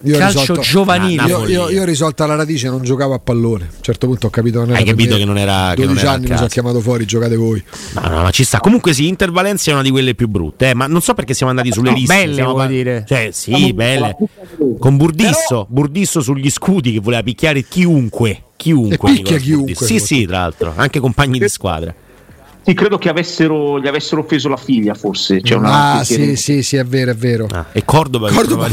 Io 0.03 0.17
Calcio 0.17 0.39
risolto- 0.39 0.61
giovanile. 0.63 1.23
Io, 1.27 1.47
io, 1.47 1.69
io 1.69 1.81
ho 1.83 1.85
risolto 1.85 2.23
alla 2.23 2.33
radice, 2.35 2.67
non 2.69 2.81
giocavo 2.83 3.13
a 3.13 3.19
pallone. 3.19 3.65
A 3.65 3.75
un 3.77 3.81
certo 3.83 4.07
punto 4.07 4.27
ho 4.27 4.29
capito 4.31 4.59
che 4.59 4.65
non 4.65 4.69
era 4.75 4.79
Hai 4.79 4.85
capito 4.89 5.13
me. 5.13 5.19
che 5.19 5.25
non 5.25 5.37
era- 5.37 5.69
che 5.75 5.81
12 5.85 5.87
non 5.87 5.97
era 5.99 6.11
anni 6.11 6.27
mi 6.29 6.35
sono 6.35 6.47
chiamato 6.47 6.79
fuori, 6.81 7.05
giocate 7.05 7.35
voi. 7.35 7.63
No, 7.93 8.07
no, 8.09 8.21
ma 8.23 8.31
ci 8.31 8.43
sta. 8.43 8.59
Comunque 8.59 8.93
sì, 8.93 9.07
Inter 9.07 9.31
Valencia 9.31 9.69
è 9.69 9.73
una 9.73 9.83
di 9.83 9.91
quelle 9.91 10.15
più 10.15 10.27
brutte, 10.27 10.69
eh, 10.69 10.73
ma 10.73 10.87
non 10.87 11.01
so 11.01 11.13
perché 11.13 11.33
siamo 11.35 11.51
andati 11.51 11.71
sulle 11.71 11.91
No, 11.91 11.95
liste. 11.95 12.13
belle, 12.15 12.33
siamo 12.33 12.65
dire? 12.67 13.05
Cioè, 13.07 13.29
sì, 13.31 13.73
belle. 13.73 14.15
Con 14.79 14.97
Burdisso, 14.97 15.67
Burdisso 15.69 16.21
sugli 16.21 16.49
scudi 16.49 16.93
che 16.93 16.99
voleva 16.99 17.21
picchiare 17.21 17.63
chiunque. 17.63 18.43
Chiunque. 18.55 19.09
E 19.11 19.13
picchia 19.13 19.37
chiunque, 19.37 19.73
Burdisso. 19.73 19.85
Sì, 19.85 19.99
sì, 19.99 20.25
tra 20.25 20.39
l'altro, 20.39 20.73
anche 20.75 20.99
compagni 20.99 21.37
di 21.39 21.47
squadra. 21.49 21.93
Sì, 22.63 22.75
credo 22.75 22.99
che 22.99 23.09
avessero, 23.09 23.79
gli 23.79 23.87
avessero 23.87 24.21
offeso 24.21 24.47
la 24.47 24.57
figlia, 24.57 24.93
forse. 24.93 25.41
C'è 25.41 25.55
una, 25.55 25.93
ah, 25.93 26.03
sì, 26.03 26.35
sì, 26.35 26.61
sì, 26.61 26.75
è 26.75 26.85
vero, 26.85 27.11
è 27.11 27.15
vero. 27.15 27.47
Ah, 27.51 27.65
e 27.71 27.83
Cordoba, 27.83 28.29
che 28.29 28.35
Cordoba, 28.35 28.67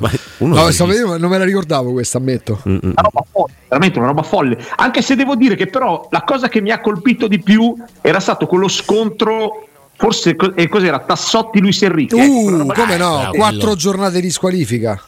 ma 0.00 0.10
uno 0.38 0.54
No, 0.54 0.86
vedendo, 0.86 1.18
non 1.18 1.30
me 1.30 1.36
la 1.36 1.44
ricordavo 1.44 1.92
questa, 1.92 2.16
ammetto. 2.16 2.62
Mm, 2.66 2.72
mm. 2.72 2.78
una 2.82 3.02
roba 3.02 3.24
folle, 3.30 3.52
veramente 3.68 3.98
una 3.98 4.08
roba 4.08 4.22
folle. 4.22 4.58
Anche 4.76 5.02
se 5.02 5.16
devo 5.16 5.36
dire 5.36 5.54
che 5.54 5.66
però 5.66 6.08
la 6.10 6.22
cosa 6.22 6.48
che 6.48 6.62
mi 6.62 6.70
ha 6.70 6.80
colpito 6.80 7.28
di 7.28 7.40
più 7.40 7.74
era 8.00 8.20
stato 8.20 8.46
quello 8.46 8.68
scontro, 8.68 9.68
forse 9.96 10.34
eh, 10.54 10.68
cos'era? 10.68 11.00
Tassotti 11.00 11.60
Luis 11.60 11.82
Enrique. 11.82 12.24
Ecco, 12.24 12.32
Uh, 12.32 12.48
roba, 12.48 12.72
come 12.72 12.96
no? 12.96 13.28
Quattro 13.34 13.74
giornate 13.74 14.20
di 14.22 14.30
squalifica. 14.30 14.98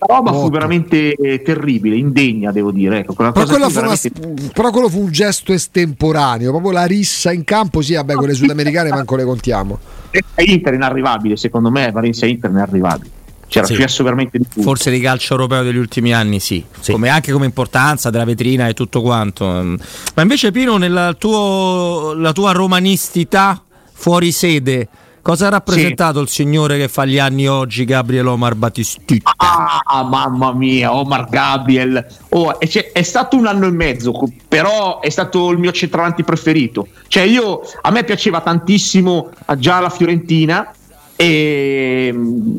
Quella 0.00 0.18
roba 0.18 0.30
fu 0.30 0.36
Molto. 0.36 0.50
veramente 0.50 1.12
eh, 1.14 1.42
terribile, 1.42 1.96
indegna, 1.96 2.50
devo 2.52 2.70
dire. 2.72 2.98
Ecco, 3.00 3.12
quella 3.14 3.32
Però 3.32 3.44
cosa 3.44 3.56
quello, 3.56 3.70
fu 3.70 3.78
fu 3.78 3.84
una- 3.86 3.96
veramente- 4.20 4.52
però 4.52 4.70
quello 4.70 4.88
fu 4.88 5.00
un 5.00 5.10
gesto 5.12 5.52
estemporaneo, 5.52 6.50
proprio 6.50 6.72
la 6.72 6.84
rissa 6.86 7.32
in 7.32 7.44
campo, 7.44 7.82
sì, 7.82 7.94
vabbè, 7.94 8.14
quelle 8.14 8.34
sudamericane 8.34 8.90
manco 8.90 9.16
le 9.16 9.24
contiamo. 9.24 9.78
Inter 10.36 10.74
inarrivabile, 10.74 11.36
secondo 11.36 11.70
me 11.70 11.90
Valencia 11.92 12.26
Inter 12.26 12.50
inarrivabile. 12.50 13.10
C'era 13.46 13.66
Sì. 13.66 13.74
successo 13.74 14.04
veramente 14.04 14.38
di 14.38 14.44
tutto. 14.48 14.62
Forse 14.62 14.92
di 14.92 15.00
calcio 15.00 15.32
europeo 15.34 15.64
degli 15.64 15.76
ultimi 15.76 16.14
anni, 16.14 16.38
sì. 16.38 16.64
Sì. 16.78 16.92
Come, 16.92 17.08
anche 17.08 17.32
come 17.32 17.46
importanza 17.46 18.08
della 18.08 18.24
vetrina 18.24 18.68
e 18.68 18.74
tutto 18.74 19.02
quanto. 19.02 19.44
Ma 19.44 20.22
invece, 20.22 20.52
Pino, 20.52 20.76
nella 20.76 21.14
tuo- 21.14 22.12
la 22.14 22.30
tua 22.32 22.52
romanistità 22.52 23.60
fuori 23.92 24.30
sede, 24.30 24.86
cosa 25.22 25.46
ha 25.46 25.50
rappresentato 25.50 26.20
il 26.20 26.28
signore 26.28 26.78
che 26.78 26.88
fa 26.88 27.04
gli 27.04 27.18
anni 27.18 27.48
oggi, 27.48 27.84
Gabriel 27.84 28.26
Omar 28.26 28.54
Battistutta? 28.54 29.32
Ah, 29.36 30.02
mamma 30.02 30.52
mia, 30.52 30.94
Omar 30.94 31.28
Gabriel. 31.28 32.04
Oh, 32.30 32.56
c'è- 32.58 32.92
è 32.92 33.02
stato 33.02 33.36
un 33.36 33.46
anno 33.46 33.66
e 33.66 33.70
mezzo, 33.70 34.12
però 34.48 35.00
è 35.00 35.08
stato 35.10 35.50
il 35.50 35.58
mio 35.58 35.72
centravanti 35.72 36.24
preferito. 36.24 36.88
Cioè, 37.08 37.22
io 37.24 37.60
a 37.80 37.90
me 37.90 38.04
piaceva 38.04 38.40
tantissimo 38.40 39.30
eh, 39.46 39.58
già 39.58 39.80
la 39.80 39.90
Fiorentina. 39.90 40.72
E 41.16 42.14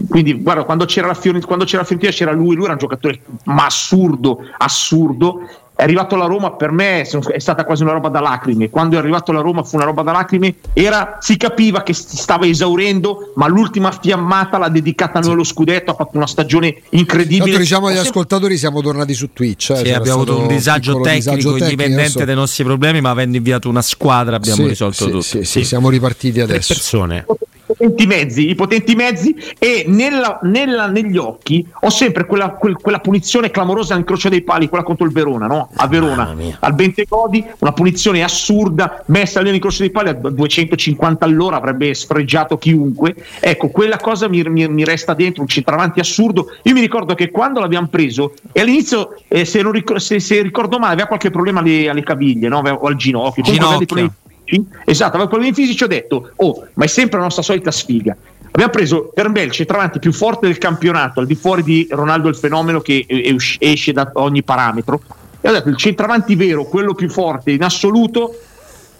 quindi, 0.07 0.33
guarda, 0.35 0.63
quando 0.63 0.85
c'era, 0.85 1.07
la 1.07 1.15
Fiorentina, 1.15 1.65
c'era 1.65 1.83
c'era 1.83 2.31
lui, 2.31 2.53
lui 2.55 2.65
era 2.65 2.73
un 2.73 2.79
giocatore 2.79 3.21
ma 3.45 3.65
assurdo, 3.65 4.41
assurdo. 4.57 5.39
È 5.81 5.85
arrivato 5.85 6.13
alla 6.13 6.25
Roma, 6.25 6.51
per 6.51 6.69
me 6.71 7.01
è 7.01 7.39
stata 7.39 7.65
quasi 7.65 7.81
una 7.81 7.93
roba 7.93 8.09
da 8.09 8.19
lacrime. 8.19 8.69
Quando 8.69 8.97
è 8.97 8.99
arrivato 8.99 9.31
alla 9.31 9.41
Roma 9.41 9.63
fu 9.63 9.77
una 9.77 9.85
roba 9.85 10.03
da 10.03 10.11
lacrime. 10.11 10.53
Era, 10.73 11.17
si 11.19 11.37
capiva 11.37 11.81
che 11.81 11.93
si 11.93 12.17
stava 12.17 12.45
esaurendo, 12.45 13.31
ma 13.37 13.47
l'ultima 13.47 13.91
fiammata 13.91 14.59
l'ha 14.59 14.69
dedicata 14.69 15.17
a 15.17 15.21
noi 15.23 15.37
lo 15.37 15.43
scudetto. 15.43 15.89
Ha 15.89 15.95
fatto 15.95 16.17
una 16.17 16.27
stagione 16.27 16.83
incredibile. 16.91 17.45
Tanto 17.45 17.57
diciamo 17.57 17.87
agli 17.87 17.97
ascoltatori 17.97 18.57
siamo 18.57 18.79
tornati 18.83 19.15
su 19.15 19.33
Twitch. 19.33 19.71
eh, 19.71 19.77
Sì, 19.77 19.91
abbiamo 19.91 20.21
avuto 20.21 20.37
un 20.37 20.45
disagio 20.45 21.01
tecnico 21.01 21.15
disagio 21.15 21.37
tecnico, 21.53 21.63
indipendente 21.63 22.01
adesso- 22.03 22.25
dai 22.25 22.35
nostri 22.35 22.63
problemi, 22.63 23.01
ma 23.01 23.09
avendo 23.09 23.37
inviato 23.37 23.67
una 23.67 23.81
squadra 23.81 24.35
abbiamo 24.35 24.61
Sì, 24.61 24.67
risolto 24.67 24.93
sì, 25.03 25.05
tutto. 25.09 25.21
sì, 25.21 25.43
sì, 25.45 25.63
siamo 25.63 25.89
ripartiti 25.89 26.33
Tre 26.33 26.43
adesso. 26.43 26.73
persone. 26.75 27.25
I 27.71 27.75
potenti 27.75 28.05
mezzi, 28.05 28.49
i 28.49 28.55
potenti 28.55 28.95
mezzi 28.95 29.35
e 29.57 29.85
nella- 29.87 30.39
nella- 30.43 30.87
negli 30.87 31.17
occhi 31.17 31.65
ho 31.81 31.89
sempre 31.89 32.25
quella, 32.25 32.49
quel- 32.51 32.75
quella 32.77 32.99
punizione 32.99 33.51
clamorosa 33.51 33.95
al 33.95 34.03
croce 34.03 34.29
dei 34.29 34.41
pali, 34.41 34.67
quella 34.69 34.83
contro 34.83 35.05
il 35.05 35.11
Verona, 35.11 35.47
no? 35.47 35.69
A 35.75 35.87
Verona, 35.87 36.33
al 36.59 36.73
Bentegodi, 36.73 37.43
una 37.59 37.71
punizione 37.73 38.23
assurda 38.23 39.03
messa 39.07 39.41
lì 39.41 39.51
nel 39.51 39.59
croce 39.59 39.79
dei 39.83 39.91
pali 39.91 40.09
a 40.09 40.13
250 40.13 41.25
all'ora 41.25 41.57
avrebbe 41.57 41.93
sfregiato 41.93 42.57
chiunque. 42.57 43.15
Ecco, 43.39 43.69
quella 43.69 43.97
cosa 43.97 44.27
mi, 44.27 44.41
mi- 44.43 44.67
mi 44.67 44.83
resta 44.83 45.13
dentro, 45.13 45.41
un 45.41 45.47
centravanti 45.47 45.99
assurdo. 45.99 46.47
Io 46.63 46.73
mi 46.73 46.81
ricordo 46.81 47.13
che 47.15 47.29
quando 47.31 47.59
l'abbiamo 47.59 47.87
preso 47.87 48.33
e 48.51 48.61
all'inizio, 48.61 49.15
eh, 49.27 49.45
se, 49.45 49.61
non 49.61 49.71
ricor- 49.71 49.99
se- 49.99 50.19
se 50.19 50.41
ricordo 50.41 50.77
male, 50.79 50.93
aveva 50.93 51.07
qualche 51.07 51.29
problema 51.31 51.59
alle, 51.59 51.89
alle 51.89 52.03
caviglie 52.03 52.47
no? 52.47 52.59
O 52.59 52.87
al 52.87 52.95
ginocchio. 52.95 53.43
Comunque 53.87 54.11
problemi 54.59 54.67
Esatto, 54.85 55.15
aveva 55.15 55.29
problemi 55.29 55.53
fisici. 55.53 55.83
Ho 55.83 55.87
detto, 55.87 56.31
oh, 56.35 56.67
ma 56.73 56.83
è 56.83 56.87
sempre 56.87 57.17
la 57.17 57.25
nostra 57.25 57.43
solita 57.43 57.71
sfiga. 57.71 58.15
Abbiamo 58.51 58.71
preso 58.71 59.11
il 59.45 59.51
centravanti 59.51 59.99
più 59.99 60.11
forte 60.11 60.47
del 60.47 60.57
campionato, 60.57 61.21
al 61.21 61.25
di 61.25 61.35
fuori 61.35 61.63
di 61.63 61.87
Ronaldo 61.89 62.27
il 62.27 62.35
fenomeno 62.35 62.81
che 62.81 63.05
eh, 63.07 63.35
esce 63.59 63.93
da 63.93 64.11
ogni 64.15 64.43
parametro. 64.43 65.01
E 65.39 65.49
ho 65.49 65.53
detto, 65.53 65.69
il 65.69 65.77
centravanti 65.77 66.35
vero, 66.35 66.65
quello 66.65 66.93
più 66.93 67.09
forte 67.09 67.51
in 67.51 67.63
assoluto, 67.63 68.37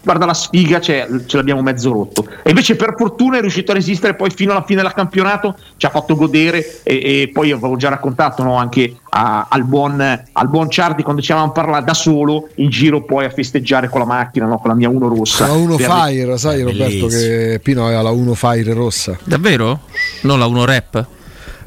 guarda 0.02 0.26
la 0.26 0.34
sfiga, 0.34 0.80
cioè, 0.80 1.06
ce 1.26 1.36
l'abbiamo 1.36 1.62
mezzo 1.62 1.92
rotto. 1.92 2.26
E 2.42 2.50
invece 2.50 2.76
per 2.76 2.94
fortuna 2.96 3.38
è 3.38 3.40
riuscito 3.40 3.70
a 3.70 3.74
resistere 3.74 4.14
poi 4.14 4.30
fino 4.30 4.52
alla 4.52 4.64
fine 4.64 4.82
del 4.82 4.92
campionato, 4.92 5.56
ci 5.76 5.86
ha 5.86 5.90
fatto 5.90 6.14
godere 6.16 6.82
e, 6.82 7.22
e 7.22 7.30
poi 7.32 7.50
avevo 7.52 7.76
già 7.76 7.88
raccontato 7.88 8.42
no, 8.42 8.56
anche 8.56 8.96
a, 9.10 9.46
al, 9.48 9.64
buon, 9.64 10.00
al 10.32 10.48
buon 10.48 10.70
Ciardi 10.70 11.02
quando 11.02 11.22
ci 11.22 11.32
avevamo 11.32 11.52
parlato 11.52 11.84
da 11.84 11.94
solo 11.94 12.48
in 12.56 12.68
giro 12.70 13.04
poi 13.04 13.24
a 13.24 13.30
festeggiare 13.30 13.88
con 13.88 14.00
la 14.00 14.06
macchina, 14.06 14.46
no, 14.46 14.58
con 14.58 14.70
la 14.70 14.76
mia 14.76 14.88
Uno 14.88 15.08
rossa. 15.08 15.46
La 15.46 15.52
1 15.52 15.76
Per- 15.76 15.90
Fire, 15.90 16.38
sai 16.38 16.62
Roberto 16.62 16.84
bellissimo. 16.84 17.08
che 17.08 17.60
Pino 17.62 17.84
aveva 17.86 18.02
la 18.02 18.10
1 18.10 18.34
Fire 18.34 18.72
rossa. 18.72 19.16
Davvero? 19.24 19.80
Non 20.22 20.38
la 20.38 20.46
1 20.46 20.64
rap? 20.64 21.06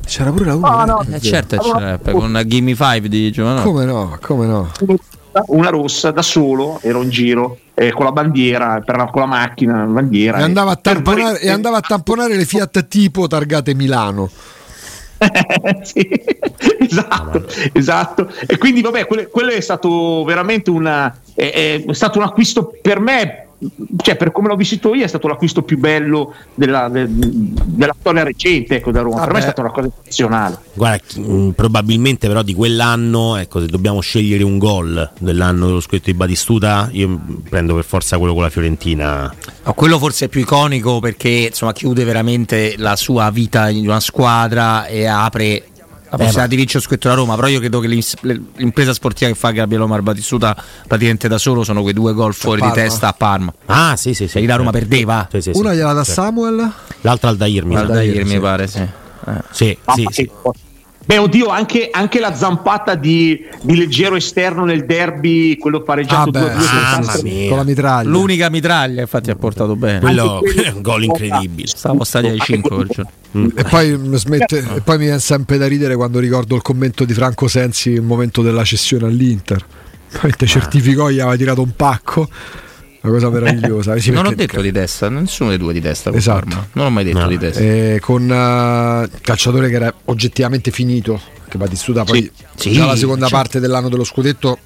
C'era 0.06 0.32
pure 0.32 0.46
la 0.46 0.56
1 0.56 0.68
No, 0.68 0.86
no, 0.86 1.06
Eh 1.12 1.20
certo, 1.20 1.58
c'è 1.58 1.72
rap, 1.80 2.12
con 2.12 2.44
Gimme 2.46 2.76
5 2.76 3.10
di 3.10 3.32
Giovanni. 3.32 3.64
Come 3.64 3.86
no, 3.86 4.18
come 4.22 4.46
no. 4.46 4.70
Una 5.48 5.70
rossa 5.70 6.12
da 6.12 6.22
solo, 6.22 6.80
ero 6.82 7.02
in 7.02 7.10
giro 7.10 7.60
eh, 7.74 7.92
con 7.92 8.06
la 8.06 8.12
bandiera, 8.12 8.82
per 8.86 8.96
la- 8.96 9.06
con 9.06 9.22
la 9.22 9.28
macchina, 9.28 9.80
la 9.80 9.92
bandiera. 9.92 10.38
E 10.40 10.44
andava, 10.44 10.72
a 10.72 10.76
tamponare, 10.76 11.40
e 11.40 11.50
andava 11.50 11.78
a 11.78 11.82
tamponare 11.82 12.36
le 12.36 12.46
Fiat 12.46 12.88
tipo 12.88 13.28
targate 13.28 13.74
Milano. 13.74 14.30
Sì, 15.82 16.08
esatto, 16.80 17.46
esatto. 17.72 18.30
E 18.46 18.58
quindi, 18.58 18.82
vabbè, 18.82 19.08
quello, 19.08 19.28
quello 19.32 19.52
è 19.52 19.62
stato 19.62 20.24
veramente 20.26 20.70
una, 20.70 21.18
è, 21.34 21.82
è 21.86 21.94
stato 21.94 22.20
un 22.20 22.26
acquisto 22.26 22.74
per 22.82 23.00
me. 23.00 23.45
Cioè, 23.98 24.18
per 24.18 24.32
come 24.32 24.50
l'ho 24.50 24.56
vissuto 24.56 24.94
io, 24.94 25.04
è 25.04 25.08
stato 25.08 25.28
l'acquisto 25.28 25.62
più 25.62 25.78
bello 25.78 26.34
della, 26.54 26.90
de- 26.90 27.08
della 27.10 27.96
storia 27.98 28.24
recente 28.24 28.76
ecco, 28.76 28.92
da 28.92 29.02
Roma. 29.02 29.22
Per 29.22 29.32
me 29.34 29.40
è 29.40 29.42
stata 29.42 29.62
una 29.62 29.72
cosa 29.72 29.88
eccezionale. 29.88 30.58
Guarda, 30.74 31.04
mh, 31.16 31.50
probabilmente 31.52 32.28
però 32.28 32.42
di 32.42 32.54
quell'anno, 32.54 33.38
ecco, 33.38 33.62
se 33.62 33.68
dobbiamo 33.68 34.02
scegliere 34.02 34.44
un 34.44 34.58
gol 34.58 35.10
dell'anno 35.20 35.68
dello 35.68 35.80
scudetto 35.80 36.12
di 36.12 36.18
Batistuta, 36.18 36.90
io 36.92 37.20
prendo 37.50 37.76
per 37.76 37.86
forza 37.86 38.18
quello 38.18 38.34
con 38.34 38.44
la 38.44 38.50
Fiorentina. 38.50 39.34
No, 39.64 39.74
quello 39.74 39.98
forse 40.00 40.26
è 40.26 40.28
più 40.28 40.42
iconico 40.42 41.00
perché 41.00 41.30
insomma 41.50 41.74
chiude 41.74 42.04
veramente 42.04 42.76
la 42.78 42.96
sua 42.96 43.30
vita 43.32 43.70
in 43.70 43.88
una 43.88 44.00
squadra 44.00 44.86
e 44.86 45.06
apre 45.06 45.64
la 46.18 46.24
possibilità 46.24 46.48
di 46.48 46.56
vincere 46.56 46.84
scudetto 46.84 47.08
da 47.08 47.14
Roma. 47.14 47.36
Però 47.36 47.48
io 47.48 47.60
credo 47.60 47.80
che 47.80 47.88
l'impresa 47.88 48.94
sportiva 48.94 49.30
che 49.30 49.36
fa 49.36 49.52
Gabriele 49.52 49.84
Omar 49.84 50.02
Batistuta 50.02 50.56
praticamente 50.88 51.28
da 51.28 51.38
solo 51.38 51.64
sono 51.64 51.82
quei 51.82 51.94
due 51.94 52.14
gol 52.14 52.34
fuori 52.34 52.62
di 52.62 52.72
testa 52.72 53.10
a 53.10 53.14
Parma. 53.14 53.54
Ah, 53.66 53.96
sì, 53.96 54.14
sì, 54.14 54.28
sì. 54.28 54.40
Lì 54.40 54.46
la 54.46 54.56
Roma 54.56 54.72
perdeva. 54.72 55.28
Sì, 55.32 55.42
sì, 55.42 55.54
sì. 55.54 55.60
Una 55.60 55.74
gliela 55.74 55.94
dà 55.94 56.04
Certo. 56.04 56.22
Samuel. 56.22 56.72
L'altra 57.02 57.30
al 57.30 57.38
Dair, 57.38 57.66
mi 57.66 57.76
sa. 57.76 57.84
Guarda, 57.84 58.02
ieri 58.02 58.28
sì. 58.28 58.34
mi 58.34 58.40
pare, 58.40 58.68
sì. 58.68 58.80
Eh. 58.80 59.42
Sì, 59.52 59.78
sì, 60.10 60.30
Beh, 61.06 61.18
oddio, 61.20 61.48
anche, 61.50 61.90
anche 61.92 62.20
la 62.20 62.34
zampata 62.34 62.96
di, 62.96 63.46
di 63.62 63.76
leggero 63.76 64.16
esterno 64.16 64.66
nel 64.66 64.86
derby, 64.86 65.56
quello 65.58 65.82
pareggiato 65.84 66.30
Ah, 66.30 66.32
beh, 66.32 66.40
2-2 66.56 66.60
sì, 66.60 66.74
mamma 66.76 67.04
senza- 67.04 67.24
mia. 67.24 67.48
Con 67.50 67.58
la 67.58 67.64
mitraglia. 67.64 68.10
L'unica 68.10 68.50
mitraglia, 68.50 69.02
infatti, 69.02 69.30
ha 69.30 69.36
portato 69.36 69.76
bene. 69.76 70.00
Quello, 70.00 70.40
quello- 70.40 70.62
è 70.64 70.70
un 70.70 70.82
gol 70.82 71.04
incredibile. 71.04 71.68
Stavo 71.68 72.04
stati 72.04 72.28
ai 72.28 72.40
5 72.40 72.70
quel 72.76 72.88
giorno. 72.88 73.52
E 73.56 73.64
poi, 73.66 73.98
mi 73.98 74.18
smette- 74.18 74.66
e 74.78 74.82
poi 74.82 74.98
mi 74.98 75.04
viene 75.04 75.20
sempre 75.20 75.58
da 75.58 75.68
ridere 75.68 75.96
quando 75.96 76.20
ricordo 76.20 76.56
il 76.56 76.62
commento 76.64 77.04
di 77.06 77.14
Franco 77.14 77.48
Sensi 77.48 77.92
il 77.92 78.02
momento 78.02 78.42
della 78.42 78.64
cessione 78.64 79.06
all'Inter. 79.06 79.64
Poi 80.20 80.32
Ah. 80.36 80.46
certificò, 80.46 81.10
gli 81.10 81.20
aveva 81.20 81.36
tirato 81.36 81.62
un 81.62 81.76
pacco. 81.76 82.28
Una 83.06 83.14
cosa 83.14 83.30
meravigliosa. 83.30 83.98
Sì, 84.00 84.10
non 84.12 84.26
ho 84.26 84.30
perché- 84.30 84.46
detto 84.48 84.62
di 84.62 84.72
testa, 84.72 85.10
nessuno 85.10 85.50
dei 85.50 85.58
due 85.58 85.74
di 85.74 85.82
testa. 85.82 86.12
Esatto. 86.14 86.46
Parma. 86.48 86.68
Non 86.74 86.86
ho 86.86 86.90
mai 86.90 87.04
detto 87.04 87.20
No. 87.20 87.28
di 87.28 87.38
testa. 87.38 87.60
Eh, 87.62 88.00
con 88.02 88.24
eh, 88.32 89.10
calciatore 89.22 89.70
che 89.70 89.76
era 89.76 89.94
oggettivamente 90.06 90.72
finito. 90.72 91.20
Che 91.48 91.58
Batistuta 91.60 92.04
poi 92.04 92.30
Sì, 92.56 92.72
già 92.72 92.86
la 92.86 92.96
seconda 92.96 93.28
certo. 93.28 93.36
parte 93.36 93.60
dell'anno 93.60 93.88
dello 93.88 94.04
scudetto 94.04 94.58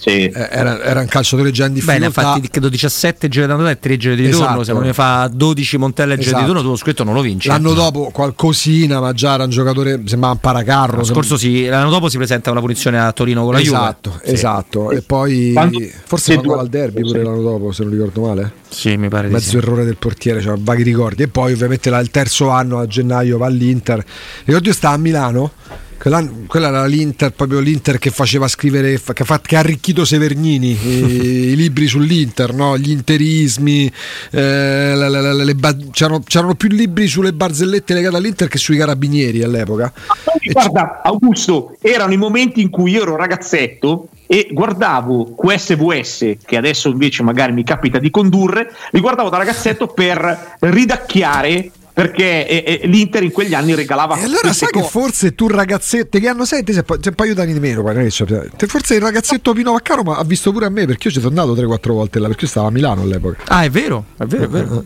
Sì. 0.00 0.26
eh, 0.26 0.48
era, 0.50 0.80
era 0.80 1.00
un 1.00 1.06
calciatore 1.08 1.50
già 1.50 1.66
in 1.66 1.72
Bene, 1.72 2.06
difficoltà. 2.06 2.32
fatti 2.34 2.48
credo 2.48 2.68
17 2.68 3.28
giri 3.28 3.46
d'andata 3.48 3.70
e 3.70 3.78
3 3.80 3.96
giri 3.96 4.14
di 4.14 4.26
ritorno. 4.26 4.46
Esatto. 4.46 4.64
Se 4.64 4.72
non 4.72 4.82
ne 4.82 4.92
fa 4.92 5.28
12 5.32 5.76
Montella 5.76 6.12
e 6.12 6.16
giri 6.16 6.28
di 6.28 6.34
Esatto. 6.36 6.46
ritorno, 6.46 6.62
tu 6.62 6.68
lo 6.70 6.76
scritto 6.76 7.02
non 7.04 7.14
lo 7.14 7.20
vinci. 7.20 7.48
L'anno 7.48 7.72
dopo 7.74 8.10
qualcosina, 8.12 9.00
ma 9.00 9.12
già 9.12 9.34
era 9.34 9.44
un 9.44 9.50
giocatore, 9.50 10.00
sembrava 10.04 10.34
un 10.34 10.40
paracarro. 10.40 10.92
L'anno 10.92 11.04
scorso 11.04 11.36
si- 11.36 11.66
l'anno 11.66 11.90
dopo 11.90 12.08
si 12.08 12.16
presenta 12.16 12.50
una 12.52 12.60
punizione 12.60 13.00
a 13.00 13.10
Torino 13.12 13.42
con 13.42 13.54
la 13.54 13.60
esatto, 13.60 14.10
Juve. 14.10 14.32
esatto. 14.32 14.90
E 14.92 15.02
poi 15.02 15.50
Quando- 15.52 15.80
forse 16.04 16.24
se 16.32 16.34
fa 16.36 16.40
due- 16.42 16.58
al 16.58 16.68
derby 16.68 17.00
pure 17.02 17.18
sì. 17.18 17.24
l'anno 17.24 17.42
dopo, 17.42 17.72
se 17.72 17.82
non 17.82 17.92
ricordo 17.92 18.20
male. 18.22 18.52
Sì, 18.68 18.96
mi 18.96 19.08
pare 19.08 19.28
Mezzo 19.28 19.50
sì. 19.50 19.56
errore 19.56 19.84
del 19.84 19.96
portiere, 19.96 20.40
cioè 20.40 20.56
vaghi 20.58 20.82
ricordi. 20.84 21.24
E 21.24 21.28
poi 21.28 21.52
ovviamente 21.54 21.90
la- 21.90 21.98
il 21.98 22.10
terzo 22.10 22.50
anno 22.50 22.78
a 22.78 22.86
gennaio 22.86 23.36
va 23.38 23.46
all'Inter. 23.46 24.04
Ricordo 24.44 24.68
io 24.68 24.74
stavo 24.74 24.94
a 24.94 24.98
Milano. 24.98 25.52
Quell'anno- 26.08 26.46
Quella 26.46 26.68
era 26.68 26.86
l'Inter, 26.86 27.32
proprio 27.32 27.60
l'Inter 27.60 27.98
che 27.98 28.10
faceva 28.10 28.48
scrivere, 28.48 28.98
che 28.98 29.22
ha, 29.22 29.24
fa- 29.26 29.40
che 29.40 29.56
ha 29.56 29.58
arricchito 29.58 30.06
Severnini, 30.06 30.70
i, 30.70 31.50
i 31.52 31.56
libri 31.56 31.86
sull'Inter, 31.86 32.54
no? 32.54 32.78
gli 32.78 32.90
interismi, 32.90 33.92
eh, 34.30 34.92
la- 34.94 35.32
le 35.34 35.54
ba- 35.54 35.76
c'erano, 35.90 36.22
c'erano 36.26 36.54
più 36.54 36.70
libri 36.70 37.06
sulle 37.06 37.34
barzellette 37.34 37.92
legate 37.92 38.16
all'Inter 38.16 38.48
che 38.48 38.56
sui 38.56 38.78
carabinieri 38.78 39.42
all'epoca. 39.42 39.92
E 40.40 40.48
c- 40.48 40.52
Guarda, 40.52 41.02
Augusto, 41.04 41.76
erano 41.82 42.14
i 42.14 42.16
momenti 42.16 42.62
in 42.62 42.70
cui 42.70 42.92
io 42.92 43.02
ero 43.02 43.16
ragazzetto 43.16 44.08
e 44.26 44.48
guardavo 44.50 45.34
QSVS, 45.34 46.36
che 46.44 46.56
adesso 46.56 46.88
invece 46.88 47.22
magari 47.22 47.52
mi 47.52 47.64
capita 47.64 47.98
di 47.98 48.10
condurre, 48.10 48.72
li 48.92 49.00
guardavo 49.00 49.28
da 49.28 49.36
ragazzetto 49.36 49.88
per 49.88 50.56
ridacchiare 50.60 51.70
perché 51.98 52.46
eh, 52.46 52.80
eh, 52.82 52.86
l'Inter 52.86 53.24
in 53.24 53.32
quegli 53.32 53.54
anni 53.54 53.74
regalava 53.74 54.16
E 54.16 54.22
allora 54.22 54.52
sai 54.52 54.68
che 54.70 54.78
cose. 54.78 54.90
forse 54.90 55.34
tu 55.34 55.48
ragazzetto 55.48 56.20
che 56.20 56.28
hanno 56.28 56.44
sei, 56.44 56.62
te 56.62 56.72
sei 56.72 56.84
un 56.88 57.14
paio 57.16 57.34
d'anni 57.34 57.52
di 57.52 57.58
meno, 57.58 57.82
poi 57.82 57.94
non 57.94 58.02
è 58.04 58.08
che 58.08 58.24
c'è- 58.24 58.48
te- 58.56 58.66
forse 58.68 58.94
il 58.94 59.00
ragazzetto 59.00 59.52
Pino 59.52 59.72
Vaccaro 59.72 60.02
ma 60.02 60.16
ha 60.16 60.22
visto 60.22 60.52
pure 60.52 60.66
a 60.66 60.68
me 60.68 60.86
perché 60.86 61.08
io 61.08 61.14
ci 61.14 61.20
sono 61.20 61.40
andato 61.40 61.60
3-4 61.60 61.92
volte 61.92 62.20
là, 62.20 62.28
perché 62.28 62.44
io 62.44 62.50
stavo 62.50 62.68
a 62.68 62.70
Milano 62.70 63.02
all'epoca. 63.02 63.38
Ah, 63.48 63.64
è 63.64 63.70
vero, 63.70 64.04
è 64.16 64.24
vero, 64.26 64.44
è 64.44 64.48
vero. 64.48 64.84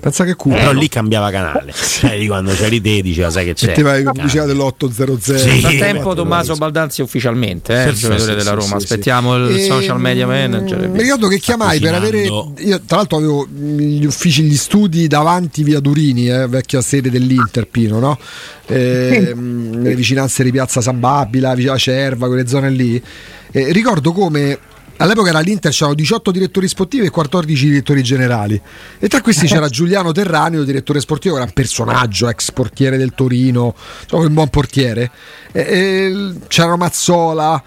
Pensa 0.00 0.24
che 0.24 0.34
culo. 0.36 0.54
Però 0.54 0.72
lì 0.72 0.88
cambiava 0.88 1.30
canale. 1.30 1.72
Cioè, 1.98 2.16
di 2.16 2.28
quando 2.28 2.52
c'eri 2.52 2.80
te 2.80 3.02
diceva, 3.02 3.30
sai 3.30 3.44
che 3.46 3.54
c'è. 3.54 3.66
Metteva 3.68 3.94
le 3.94 4.02
pubblicità 4.04 4.44
dell'800. 4.44 5.18
Sì. 5.18 5.32
Nel 5.48 5.60
frattempo 5.60 6.14
Tommaso 6.14 6.54
Baldanzi 6.54 7.02
ufficialmente 7.02 7.74
eh, 7.84 7.88
il 7.88 7.94
Sì, 7.96 8.02
giocatore 8.02 8.30
sì, 8.30 8.36
della 8.36 8.50
Roma. 8.52 8.66
sì, 8.68 8.74
Aspettiamo 8.74 9.36
il 9.36 9.58
sì. 9.58 9.64
social 9.66 9.98
media 9.98 10.22
Ehm, 10.22 10.28
manager. 10.52 10.88
Mi 10.88 11.02
ricordo 11.02 11.26
che 11.26 11.38
chiamai 11.38 11.80
per 11.80 11.94
avere. 11.94 12.20
Io, 12.22 12.80
tra 12.86 12.96
l'altro, 12.98 13.16
avevo 13.16 13.46
gli 13.48 14.04
uffici, 14.04 14.42
gli 14.44 14.56
studi 14.56 15.08
davanti 15.08 15.64
via 15.64 15.80
Durini, 15.80 16.28
eh, 16.30 16.46
vecchia 16.46 16.80
sede 16.80 17.10
dell'Inter 17.10 17.66
Pino, 17.66 17.98
no? 17.98 18.18
Ehm, 18.66 19.70
nelle 19.80 19.94
vicinanze 19.96 20.44
di 20.44 20.52
Piazza 20.52 20.80
San 20.80 21.00
Babila, 21.00 21.54
vicino 21.54 21.72
a 21.74 21.78
Cerva, 21.78 22.26
quelle 22.28 22.46
zone 22.46 22.70
lì. 22.70 23.02
Eh, 23.50 23.72
ricordo 23.72 24.12
come. 24.12 24.58
All'epoca 24.98 25.28
era 25.30 25.40
l'Inter, 25.40 25.70
c'erano 25.72 25.94
18 25.94 26.30
direttori 26.30 26.66
sportivi 26.68 27.06
e 27.06 27.10
14 27.10 27.68
direttori 27.68 28.02
generali. 28.02 28.60
E 28.98 29.08
tra 29.08 29.20
questi 29.20 29.46
c'era 29.46 29.68
Giuliano 29.68 30.12
Terraneo, 30.12 30.64
direttore 30.64 31.00
sportivo, 31.00 31.36
era 31.36 31.44
un 31.44 31.52
personaggio, 31.52 32.28
ex 32.28 32.50
portiere 32.50 32.96
del 32.96 33.12
Torino, 33.14 33.74
insomma, 34.02 34.26
un 34.26 34.34
buon 34.34 34.48
portiere. 34.48 35.10
E- 35.52 35.60
e 35.60 36.32
c'era 36.48 36.76
Mazzola, 36.76 37.62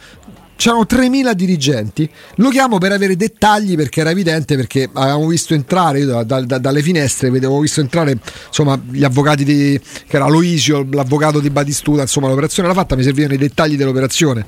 c'erano 0.57 0.85
3.000 0.85 1.33
dirigenti. 1.33 2.07
Lo 2.35 2.49
chiamo 2.49 2.77
per 2.79 2.91
avere 2.91 3.15
dettagli 3.15 3.75
perché 3.75 4.01
era 4.01 4.09
evidente, 4.11 4.57
perché 4.57 4.89
avevamo 4.91 5.25
visto 5.27 5.53
entrare 5.53 5.99
io 5.99 6.07
da- 6.07 6.23
da- 6.23 6.41
da- 6.41 6.57
dalle 6.57 6.81
finestre, 6.83 7.31
vedevo 7.31 7.59
visto 7.61 7.79
entrare 7.79 8.17
insomma, 8.47 8.79
gli 8.91 9.03
avvocati 9.05 9.45
di, 9.45 9.79
che 10.05 10.15
era 10.17 10.27
Loisio, 10.27 10.85
l'avvocato 10.91 11.39
di 11.39 11.49
Batistuta, 11.49 12.01
insomma 12.01 12.27
l'operazione 12.27 12.67
era 12.69 12.77
fatta, 12.77 12.97
mi 12.97 13.03
servivano 13.03 13.33
i 13.35 13.37
dettagli 13.37 13.77
dell'operazione. 13.77 14.45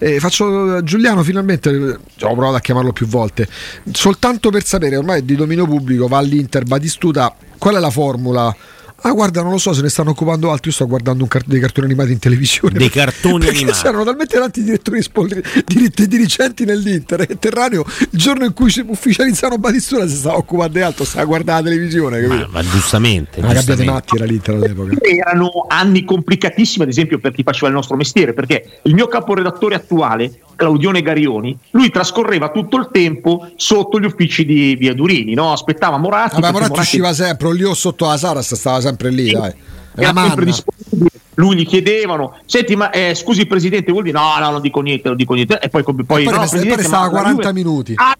E 0.00 0.20
faccio 0.20 0.80
Giuliano 0.84 1.24
finalmente, 1.24 1.70
ho 1.70 2.34
provato 2.34 2.54
a 2.54 2.60
chiamarlo 2.60 2.92
più 2.92 3.06
volte, 3.06 3.48
soltanto 3.90 4.50
per 4.50 4.64
sapere, 4.64 4.96
ormai 4.96 5.18
è 5.18 5.22
di 5.22 5.34
dominio 5.34 5.66
pubblico, 5.66 6.06
va 6.06 6.18
all'Inter, 6.18 6.62
Batistuta, 6.62 7.34
qual 7.58 7.74
è 7.74 7.80
la 7.80 7.90
formula? 7.90 8.54
Ah, 9.02 9.12
guarda, 9.12 9.42
non 9.42 9.52
lo 9.52 9.58
so, 9.58 9.72
se 9.72 9.80
ne 9.82 9.88
stanno 9.88 10.10
occupando 10.10 10.50
altri. 10.50 10.70
Io 10.70 10.74
sto 10.74 10.86
guardando 10.86 11.22
un 11.22 11.28
cart- 11.28 11.46
dei 11.46 11.60
cartoni 11.60 11.86
animati 11.86 12.12
in 12.12 12.18
televisione. 12.18 12.78
Dei 12.78 12.90
cartoni 12.90 13.44
Perché 13.44 13.58
animati. 13.58 13.78
C'erano 13.80 14.04
talmente 14.04 14.38
tanti 14.38 14.62
direttori 14.64 15.02
spolri- 15.02 15.42
diritti 15.64 16.08
dirigenti 16.08 16.64
nell'Inter 16.64 17.20
e 17.28 17.38
Terraneo. 17.38 17.84
Il 18.10 18.18
giorno 18.18 18.44
in 18.44 18.52
cui 18.52 18.70
ci 18.70 18.84
ufficializzano 18.86 19.56
Batistura 19.58 20.06
si 20.08 20.16
stava 20.16 20.36
occupando 20.36 20.78
di 20.78 20.80
altro, 20.80 21.04
stava 21.04 21.22
a 21.22 21.26
guardare 21.26 21.62
la 21.62 21.68
televisione. 21.70 22.26
Ma, 22.26 22.48
ma 22.50 22.62
giustamente. 22.62 23.38
Una 23.38 23.52
gabbia 23.52 23.74
di 23.76 23.84
giustamente. 23.84 23.92
matti 23.92 24.16
era 24.16 24.24
l'Inter 24.24 24.54
all'epoca. 24.56 24.96
erano 25.00 25.50
anni 25.68 26.04
complicatissimi, 26.04 26.82
ad 26.82 26.90
esempio, 26.90 27.18
per 27.20 27.32
chi 27.32 27.44
faceva 27.44 27.68
il 27.68 27.74
nostro 27.74 27.96
mestiere, 27.96 28.34
perché 28.34 28.80
il 28.82 28.94
mio 28.94 29.06
caporedattore 29.06 29.76
attuale, 29.76 30.40
Claudione 30.56 31.02
Garioni, 31.02 31.56
lui 31.70 31.88
trascorreva 31.90 32.50
tutto 32.50 32.76
il 32.78 32.88
tempo 32.90 33.48
sotto 33.54 34.00
gli 34.00 34.04
uffici 34.04 34.44
di 34.44 34.74
Via 34.74 34.92
Durini, 34.92 35.34
no? 35.34 35.52
aspettava 35.52 35.98
Moratti. 35.98 36.40
Vabbè, 36.40 36.52
perché 36.52 36.68
Moratti 36.68 36.80
usciva 36.80 37.12
sempre, 37.12 37.54
lì 37.54 37.62
o 37.62 37.74
sotto 37.74 38.06
la 38.06 38.16
Saras 38.16 38.54
stava 38.54 38.80
sempre 38.88 39.10
lì, 39.10 39.30
dai. 39.30 39.52
era 39.94 40.12
sempre 40.22 40.44
disponibile. 40.44 41.10
Lui 41.34 41.54
gli 41.56 41.66
chiedevano, 41.66 42.36
senti, 42.46 42.74
ma 42.74 42.90
eh, 42.90 43.14
scusi 43.14 43.46
presidente, 43.46 43.92
vuol 43.92 44.02
dire 44.04 44.18
no, 44.18 44.38
no, 44.40 44.50
non 44.50 44.60
dico 44.60 44.80
niente, 44.80 45.06
non 45.08 45.16
dico 45.16 45.34
niente. 45.34 45.60
E 45.60 45.68
poi, 45.68 45.84
poi, 45.84 45.94
poi 46.04 46.24
no, 46.24 46.40
resta- 46.40 46.58
e 46.58 46.66
poi 46.66 46.76
restava 46.76 46.98
ma 47.06 47.12
la 47.12 47.18
40 47.20 47.42
Juve- 47.42 47.52
minuti. 47.52 47.92
Ah, 47.96 48.16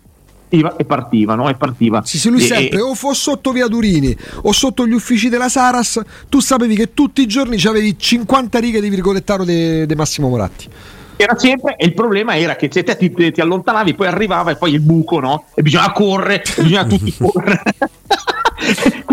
e 0.50 0.84
partiva, 0.84 1.34
no? 1.34 1.48
E 1.48 1.54
partiva. 1.56 2.02
Sì, 2.04 2.16
sì, 2.18 2.30
lui 2.30 2.42
E- 2.42 2.46
sempre 2.46 2.80
o 2.80 2.94
fo 2.94 3.12
sotto 3.12 3.50
via 3.52 3.66
Durini 3.66 4.16
o 4.42 4.52
sotto 4.52 4.86
gli 4.86 4.92
uffici 4.92 5.28
della 5.28 5.48
Saras, 5.48 6.00
tu 6.28 6.38
sapevi 6.40 6.74
che 6.76 6.94
tutti 6.94 7.20
i 7.22 7.26
giorni 7.26 7.56
c'avevi 7.58 7.98
50 7.98 8.58
righe 8.60 8.80
di 8.80 8.88
virgolettaro 8.88 9.44
di 9.44 9.92
Massimo 9.96 10.28
Moratti. 10.28 10.68
Era 11.16 11.36
sempre, 11.36 11.74
e 11.76 11.84
il 11.86 11.94
problema 11.94 12.36
era 12.36 12.54
che 12.54 12.68
se 12.72 12.84
te 12.84 12.96
ti, 12.96 13.10
ti 13.12 13.40
allontanavi, 13.40 13.94
poi 13.94 14.06
arrivava 14.06 14.52
e 14.52 14.56
poi 14.56 14.72
il 14.72 14.80
buco, 14.80 15.18
no? 15.18 15.46
E 15.56 15.62
bisognava 15.62 15.90
correre, 15.92 16.44
e 16.44 16.62
bisognava 16.62 16.88
tutti 16.88 17.14
correre. 17.18 17.62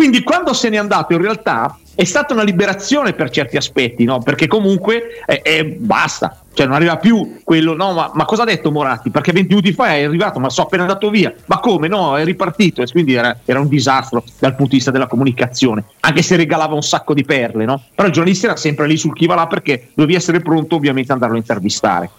Quindi 0.06 0.22
quando 0.22 0.54
se 0.54 0.70
n'è 0.70 0.78
andato 0.78 1.14
in 1.14 1.20
realtà 1.20 1.80
è 1.96 2.04
stata 2.04 2.36
una 2.36 2.44
liberazione 2.44 3.14
per 3.14 3.32
certi 3.32 3.58
aspetti, 3.58 4.04
no? 4.04 4.20
Perché 4.20 4.46
comunque 4.46 5.24
eh, 5.26 5.42
eh, 5.44 5.66
basta, 5.66 6.44
cioè 6.54 6.68
non 6.68 6.76
arriva 6.76 6.98
più 6.98 7.40
quello, 7.44 7.74
no, 7.74 7.92
ma, 7.94 8.12
ma, 8.14 8.24
cosa 8.26 8.44
ha 8.44 8.46
detto 8.46 8.72
Moratti? 8.72 9.10
Perché 9.10 9.32
20 9.32 9.48
minuti 9.48 9.74
fa 9.74 9.96
è 9.96 10.04
arrivato, 10.04 10.38
ma 10.38 10.52
so 10.52 10.62
appena 10.62 10.84
andato 10.84 11.10
via, 11.10 11.34
ma 11.46 11.58
come? 11.58 11.88
No, 11.88 12.16
è 12.18 12.24
ripartito 12.24 12.84
e 12.84 12.92
quindi 12.92 13.16
era, 13.16 13.36
era, 13.46 13.60
un 13.60 13.68
disastro 13.68 14.24
dal 14.38 14.52
punto 14.52 14.70
di 14.70 14.76
vista 14.76 14.92
della 14.92 15.08
comunicazione, 15.08 15.86
anche 16.02 16.22
se 16.22 16.36
regalava 16.36 16.76
un 16.76 16.84
sacco 16.84 17.16
di 17.16 17.24
perle, 17.24 17.66
no? 17.66 17.82
Però 17.96 18.08
il 18.08 18.14
giornalista 18.14 18.46
era 18.46 18.58
sempre 18.58 18.86
lì 18.86 18.98
sul 18.98 19.16
chi 19.16 19.26
va 19.26 19.34
là 19.34 19.48
perché 19.48 19.88
dovevi 19.96 20.14
essere 20.14 20.40
pronto 20.40 20.76
ovviamente 20.76 21.12
ad 21.12 21.18
andarlo 21.18 21.38
a 21.38 21.40
intervistare. 21.40 22.12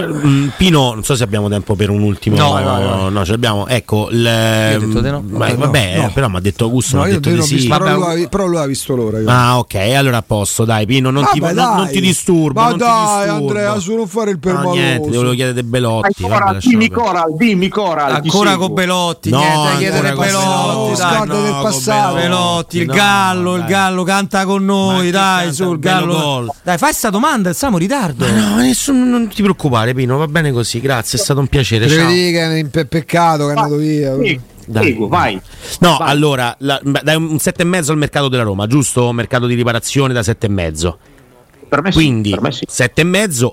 Mm, 0.00 0.48
Pino, 0.56 0.92
non 0.92 1.04
so 1.04 1.14
se 1.14 1.22
abbiamo 1.22 1.48
tempo 1.48 1.76
per 1.76 1.88
un 1.90 2.02
ultimo. 2.02 2.36
No, 2.36 2.58
no, 2.58 2.78
no. 2.78 3.08
no 3.08 3.24
ce 3.24 3.30
l'abbiamo. 3.30 3.66
Ecco, 3.68 4.08
le... 4.10 4.76
no. 4.78 5.22
Ma, 5.26 5.48
no, 5.48 5.56
vabbè, 5.56 5.96
no. 5.96 6.10
però 6.12 6.28
mi 6.28 6.36
ha 6.36 6.40
detto 6.40 6.64
Augusto. 6.64 6.96
No, 6.96 7.06
io 7.06 7.20
detto 7.20 7.30
di 7.30 7.42
sì. 7.42 7.54
visto, 7.54 7.76
però, 7.76 7.94
lui 7.94 8.24
ha, 8.24 8.28
però 8.28 8.46
lui 8.46 8.58
ha 8.58 8.66
visto 8.66 8.96
l'ora. 8.96 9.20
Io. 9.20 9.28
Ah, 9.28 9.58
ok, 9.58 9.74
allora 9.74 10.16
a 10.18 10.22
posto, 10.22 10.64
dai, 10.64 10.84
Pino, 10.86 11.10
non, 11.10 11.22
vabbè, 11.22 11.32
ti, 11.32 11.40
non, 11.40 11.76
non 11.76 11.88
ti 11.88 12.00
disturbo. 12.00 12.60
Ma 12.60 12.68
non 12.70 12.78
dai, 12.78 12.88
ti 12.88 13.18
disturbo. 13.20 13.46
Andrea, 13.46 13.78
su 13.78 13.94
non 13.94 14.08
fare 14.08 14.30
il 14.30 14.38
permaloso. 14.38 14.74
No, 14.74 14.80
niente, 14.80 15.16
volevo 15.16 15.34
chiedere 15.34 15.64
Belotti. 15.64 16.22
Vai, 16.22 16.30
Coral, 16.30 16.58
dimmi 16.58 16.90
Coral, 16.90 17.36
dimmi 17.36 17.68
Coral. 17.68 18.12
Ancora 18.14 18.56
con 18.56 18.74
Belotti, 18.74 19.30
no, 19.30 19.38
niente, 19.38 19.76
chiedere 19.78 20.12
Belotti. 20.14 20.96
Scorda 20.96 21.40
del 21.40 21.58
passato. 21.62 22.14
Belotti, 22.14 22.78
il 22.78 22.86
gallo, 22.86 23.56
il 23.56 23.64
gallo 23.64 24.02
canta 24.02 24.44
con 24.44 24.64
noi, 24.64 25.10
dai, 25.10 25.52
su, 25.52 25.72
il 25.72 25.78
gallo. 25.78 26.52
Dai, 26.62 26.78
fai 26.78 26.92
sta 26.92 27.10
domanda, 27.10 27.52
siamo 27.52 27.76
in 27.76 27.82
ritardo. 27.82 28.26
No, 28.26 28.56
nessuno, 28.56 29.04
non 29.04 29.28
ti 29.28 29.42
preoccupare, 29.42 29.83
Pino, 29.92 30.16
va 30.16 30.26
bene 30.28 30.52
così, 30.52 30.80
grazie, 30.80 31.18
è 31.18 31.22
stato 31.22 31.40
un 31.40 31.48
piacere. 31.48 31.88
Ciao. 31.88 32.08
Che 32.08 32.58
è 32.60 32.64
pe- 32.66 32.86
peccato 32.86 33.46
che 33.48 33.52
è 33.52 33.56
andato 33.56 33.76
via. 33.76 34.14
Prego, 34.72 35.08
vai. 35.08 35.38
No, 35.80 35.96
vai. 35.98 36.08
allora, 36.08 36.54
la, 36.60 36.80
dai 36.82 37.16
un 37.16 37.34
7,5 37.34 37.90
al 37.90 37.98
mercato 37.98 38.28
della 38.28 38.44
Roma, 38.44 38.66
giusto? 38.66 39.12
Mercato 39.12 39.46
di 39.46 39.54
riparazione 39.54 40.14
da 40.14 40.20
7,5. 40.22 40.94
Per 41.68 41.82
me 41.82 41.90
sì, 41.90 41.96
Quindi 41.98 42.30
per 42.30 42.40
me 42.40 42.52
sì. 42.52 42.64
7,5 42.70 43.52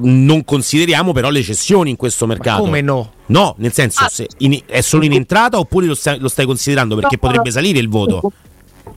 non 0.00 0.44
consideriamo 0.44 1.12
però 1.12 1.28
le 1.28 1.42
cessioni 1.42 1.90
in 1.90 1.96
questo 1.96 2.24
mercato. 2.26 2.60
Ma 2.60 2.64
come 2.66 2.80
no? 2.82 3.12
No, 3.26 3.54
nel 3.58 3.72
senso, 3.72 4.04
Ah. 4.04 4.08
se 4.08 4.28
in- 4.38 4.60
è 4.64 4.80
solo 4.80 5.04
in 5.04 5.12
entrata 5.12 5.58
oppure 5.58 5.86
lo 5.86 5.94
stai, 5.94 6.18
lo 6.20 6.28
stai 6.28 6.46
considerando 6.46 6.94
perché 6.94 7.16
No, 7.20 7.26
potrebbe 7.26 7.48
no. 7.48 7.54
salire 7.54 7.78
il 7.80 7.88
voto? 7.88 8.32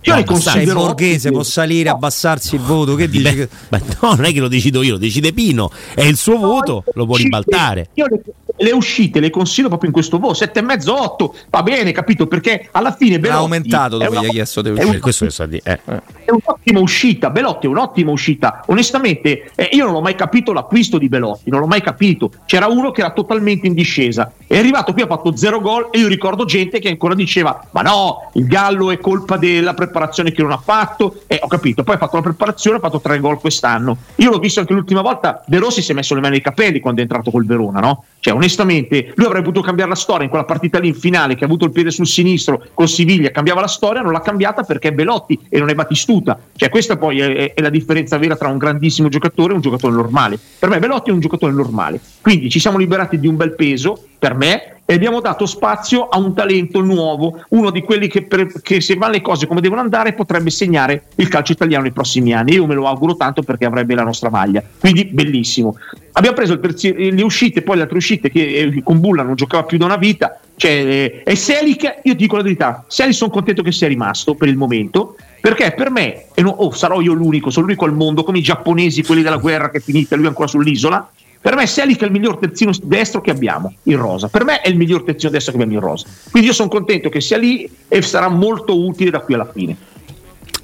Io 0.04 0.16
No, 0.16 0.24
considero 0.24 0.80
borghese, 0.80 1.32
può 1.32 1.44
salire, 1.44 1.90
abbassarsi 1.90 2.56
il 2.56 2.62
voto. 2.62 2.96
Che 2.96 3.08
dici? 3.08 3.48
Beh, 3.70 3.80
che- 3.82 3.96
no, 4.02 4.14
non 4.16 4.26
è 4.26 4.34
che 4.34 4.40
lo 4.40 4.48
decido 4.48 4.82
io, 4.82 4.94
lo 4.94 4.98
decide 4.98 5.32
Pino. 5.32 5.70
È 5.94 6.02
il 6.02 6.18
suo 6.18 6.38
voto, 6.38 6.84
lo 6.94 7.06
può 7.06 7.16
ribaltare. 7.18 7.90
Io 7.94 8.08
le, 8.10 8.22
le 8.58 8.72
uscite 8.72 9.20
le 9.20 9.30
consiglio 9.30 9.68
proprio 9.68 9.90
in 9.90 9.94
questo 9.94 10.20
voto 10.20 10.34
7,5 10.44 10.90
8 10.90 11.36
va 11.50 11.64
bene 11.64 11.92
capito 11.92 12.28
perché 12.28 12.68
alla 12.72 12.94
fine 12.96 13.18
Belotti 13.20 13.30
L'ha 13.36 13.42
aumentato 13.42 13.98
dopo 13.98 14.14
gli 14.14 14.26
ha 14.26 14.30
chiesto 14.30 14.62
di 14.62 14.70
è 14.70 14.72
uscire. 14.74 14.90
un- 14.90 15.00
Questo 15.00 15.26
che 15.26 15.32
sta 15.32 15.46
dire. 15.48 15.62
eh. 15.86 16.02
è 16.26 16.32
un'ottima 16.32 16.80
uscita 16.80 17.30
Belotti 17.32 17.66
è 17.66 17.70
un'ottima 17.70 18.12
uscita 18.12 18.64
onestamente 18.68 19.52
eh, 19.56 19.70
io 19.72 19.86
non 19.86 19.96
ho 19.96 20.02
mai 20.02 20.14
capito 20.16 20.52
l'acquisto 20.54 20.98
di 21.00 21.08
Belotti 21.08 21.50
non 21.50 21.62
l'ho 21.62 21.66
mai 21.66 21.82
capito 21.82 22.30
c'era 22.46 22.68
uno 22.68 22.92
che 22.92 23.02
era 23.02 23.12
totalmente 23.12 23.66
in 23.68 23.74
discesa 23.74 24.32
è 24.46 24.58
arrivato 24.58 24.94
qui 24.94 25.02
ha 25.02 25.08
fatto 25.08 25.36
zero 25.36 25.60
gol 25.60 25.88
e 25.92 25.98
io 26.00 26.08
ricordo 26.08 26.46
gente 26.46 26.80
che 26.80 26.90
ancora 26.90 27.16
diceva 27.16 27.66
ma 27.72 27.82
no 27.82 28.30
il 28.34 28.46
Gallo 28.46 28.92
è 28.92 29.00
colpa 29.00 29.38
della 29.38 29.74
preparazione 29.74 29.90
che 29.92 30.42
non 30.42 30.52
ha 30.52 30.58
fatto 30.58 31.22
e 31.28 31.40
ho 31.42 31.48
capito 31.48 31.84
poi 31.84 31.96
ha 31.96 31.98
fatto 31.98 32.16
la 32.16 32.22
preparazione 32.24 32.78
ha 32.78 32.80
fatto 32.80 33.00
tre 33.00 33.20
gol 33.20 33.40
quest'anno. 33.40 33.98
Io 34.16 34.30
l'ho 34.30 34.40
visto 34.40 34.60
anche 34.60 34.74
l'ultima 34.74 35.02
volta 35.02 35.44
De 35.46 35.58
Rossi 35.58 35.82
si 35.82 35.92
è 35.92 35.94
messo 35.94 36.16
le 36.16 36.22
mani 36.22 36.34
nei 36.34 36.42
capelli 36.42 36.80
quando 36.80 37.00
è 37.00 37.04
entrato 37.04 37.32
col 37.32 37.46
Verona 37.46 37.80
no? 37.80 38.06
cioè 38.20 38.34
onestamente 38.34 39.14
lui 39.16 39.26
avrebbe 39.26 39.46
potuto 39.46 39.66
cambiare 39.66 39.90
la 39.90 39.96
storia 39.96 40.24
in 40.24 40.30
quella 40.30 40.46
partita 40.46 40.80
lì 40.80 40.88
in 40.88 40.96
finale 40.96 41.36
che 41.36 41.44
ha 41.44 41.48
avuto 41.48 41.66
il 41.66 41.72
piede 41.72 41.92
sul 41.92 42.08
sinistro 42.08 42.64
con 42.74 42.88
Siviglia 42.88 43.32
cambiava 43.32 43.62
la 43.62 43.68
storia 43.68 44.02
non 44.02 44.12
l'ha 44.12 44.22
cambiata 44.22 44.64
perché 44.64 44.90
è 44.90 44.92
Belotti 44.92 45.40
e 45.50 45.60
non 45.60 45.70
è 45.70 45.76
Batistuta 45.76 46.40
cioè 46.56 46.70
questa 46.70 46.98
poi 46.98 47.20
è, 47.20 47.54
è 47.54 47.62
la 47.62 47.70
differenza 47.70 48.18
vera 48.18 48.36
tra 48.36 48.48
un 48.48 48.58
grandissimo 48.58 49.10
giocatore 49.10 49.54
e 49.54 49.56
un 49.56 49.62
giocatore 49.62 49.94
normale. 49.94 50.40
Per 50.60 50.70
me 50.70 50.80
Belotti 50.80 51.10
è 51.10 51.14
un 51.14 51.20
giocatore 51.20 51.52
normale. 51.52 52.00
Quindi 52.22 52.50
ci 52.50 52.60
siamo 52.60 52.78
liberati 52.78 53.20
di 53.20 53.28
un 53.28 53.36
bel 53.36 53.56
peso 53.56 54.06
per 54.18 54.36
me 54.36 54.81
e 54.92 54.96
abbiamo 54.96 55.22
dato 55.22 55.46
spazio 55.46 56.10
a 56.10 56.18
un 56.18 56.34
talento 56.34 56.82
nuovo, 56.82 57.46
uno 57.52 57.70
di 57.70 57.82
quelli 57.82 58.10
che, 58.10 58.24
per- 58.24 58.62
che 58.62 58.82
se 58.82 58.96
vanno 58.96 59.14
le 59.14 59.22
cose 59.22 59.48
come 59.48 59.62
devono 59.62 59.80
andare 59.80 60.12
potrebbe 60.12 60.50
segnare 60.50 61.04
il 61.16 61.30
calcio 61.30 61.54
italiano 61.54 61.84
nei 61.84 61.94
prossimi 61.94 62.34
anni. 62.34 62.56
Io 62.56 62.66
me 62.66 62.76
lo 62.76 62.86
auguro 62.90 63.16
tanto 63.16 63.42
perché 63.42 63.64
avrebbe 63.64 63.96
la 63.96 64.04
nostra 64.04 64.30
maglia, 64.30 64.62
quindi 64.82 65.06
bellissimo. 65.06 65.78
Abbiamo 66.12 66.36
preso 66.36 66.60
terzi- 66.60 66.94
le 66.94 67.24
uscite, 67.24 67.62
poi 67.62 67.78
le 67.78 67.84
altre 67.84 68.00
uscite 68.00 68.30
che 68.30 68.42
eh, 68.44 68.84
con 68.84 69.00
Bulla 69.00 69.24
non 69.24 69.36
giocava 69.36 69.64
più 69.64 69.78
da 69.78 69.86
una 69.86 69.96
vita, 69.96 70.38
cioè, 70.58 70.72
eh, 70.72 71.22
e 71.24 71.36
Selic, 71.38 72.00
io 72.04 72.14
dico 72.14 72.36
la 72.36 72.44
verità, 72.44 72.84
Selic 72.90 73.14
sono 73.16 73.32
contento 73.32 73.64
che 73.64 73.72
sia 73.72 73.88
rimasto 73.88 74.36
per 74.36 74.50
il 74.50 74.58
momento, 74.58 75.16
perché 75.40 75.72
per 75.72 75.90
me, 75.90 76.26
e 76.34 76.42
non- 76.42 76.56
oh, 76.58 76.72
sarò 76.72 77.00
io 77.00 77.14
l'unico, 77.14 77.50
sono 77.50 77.66
l'unico 77.68 77.86
al 77.86 77.94
mondo, 77.96 78.24
come 78.26 78.40
i 78.40 78.42
giapponesi, 78.42 79.04
quelli 79.06 79.22
della 79.22 79.38
guerra 79.38 79.70
che 79.70 79.78
è 79.78 79.82
finita, 79.82 80.18
lui 80.18 80.26
è 80.26 80.28
ancora 80.28 80.50
sull'isola, 80.50 81.12
per 81.42 81.56
me 81.56 81.66
Selic 81.66 82.00
è 82.02 82.06
il 82.06 82.12
miglior 82.12 82.38
terzino 82.38 82.72
destro 82.84 83.20
che 83.20 83.32
abbiamo 83.32 83.74
in 83.84 83.98
rosa. 83.98 84.28
Per 84.28 84.44
me 84.44 84.62
è 84.62 84.70
il 84.70 84.78
miglior 84.78 85.04
terzino 85.04 85.32
destro 85.32 85.54
che 85.54 85.64
abbiamo 85.64 85.80
in 85.80 85.84
rosa. 85.84 86.06
Quindi 86.30 86.50
io 86.50 86.54
sono 86.54 86.70
contento 86.70 87.10
che 87.10 87.20
sia 87.20 87.38
lì 87.38 87.70
e 87.88 88.02
sarà 88.04 88.30
molto 88.30 88.80
utile 88.80 89.10
da 89.10 89.22
qui 89.22 89.34
alla 89.34 89.50
fine. 89.52 89.76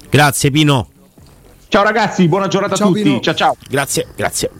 Grazie 0.08 0.50
Pino. 0.52 0.88
Ciao 1.66 1.82
ragazzi, 1.82 2.28
buona 2.28 2.46
giornata 2.46 2.76
Ciao, 2.76 2.86
a 2.86 2.90
tutti. 2.90 3.02
Pino. 3.02 3.20
Ciao 3.20 3.34
ciao. 3.34 3.56
Grazie, 3.68 4.06
grazie. 4.14 4.50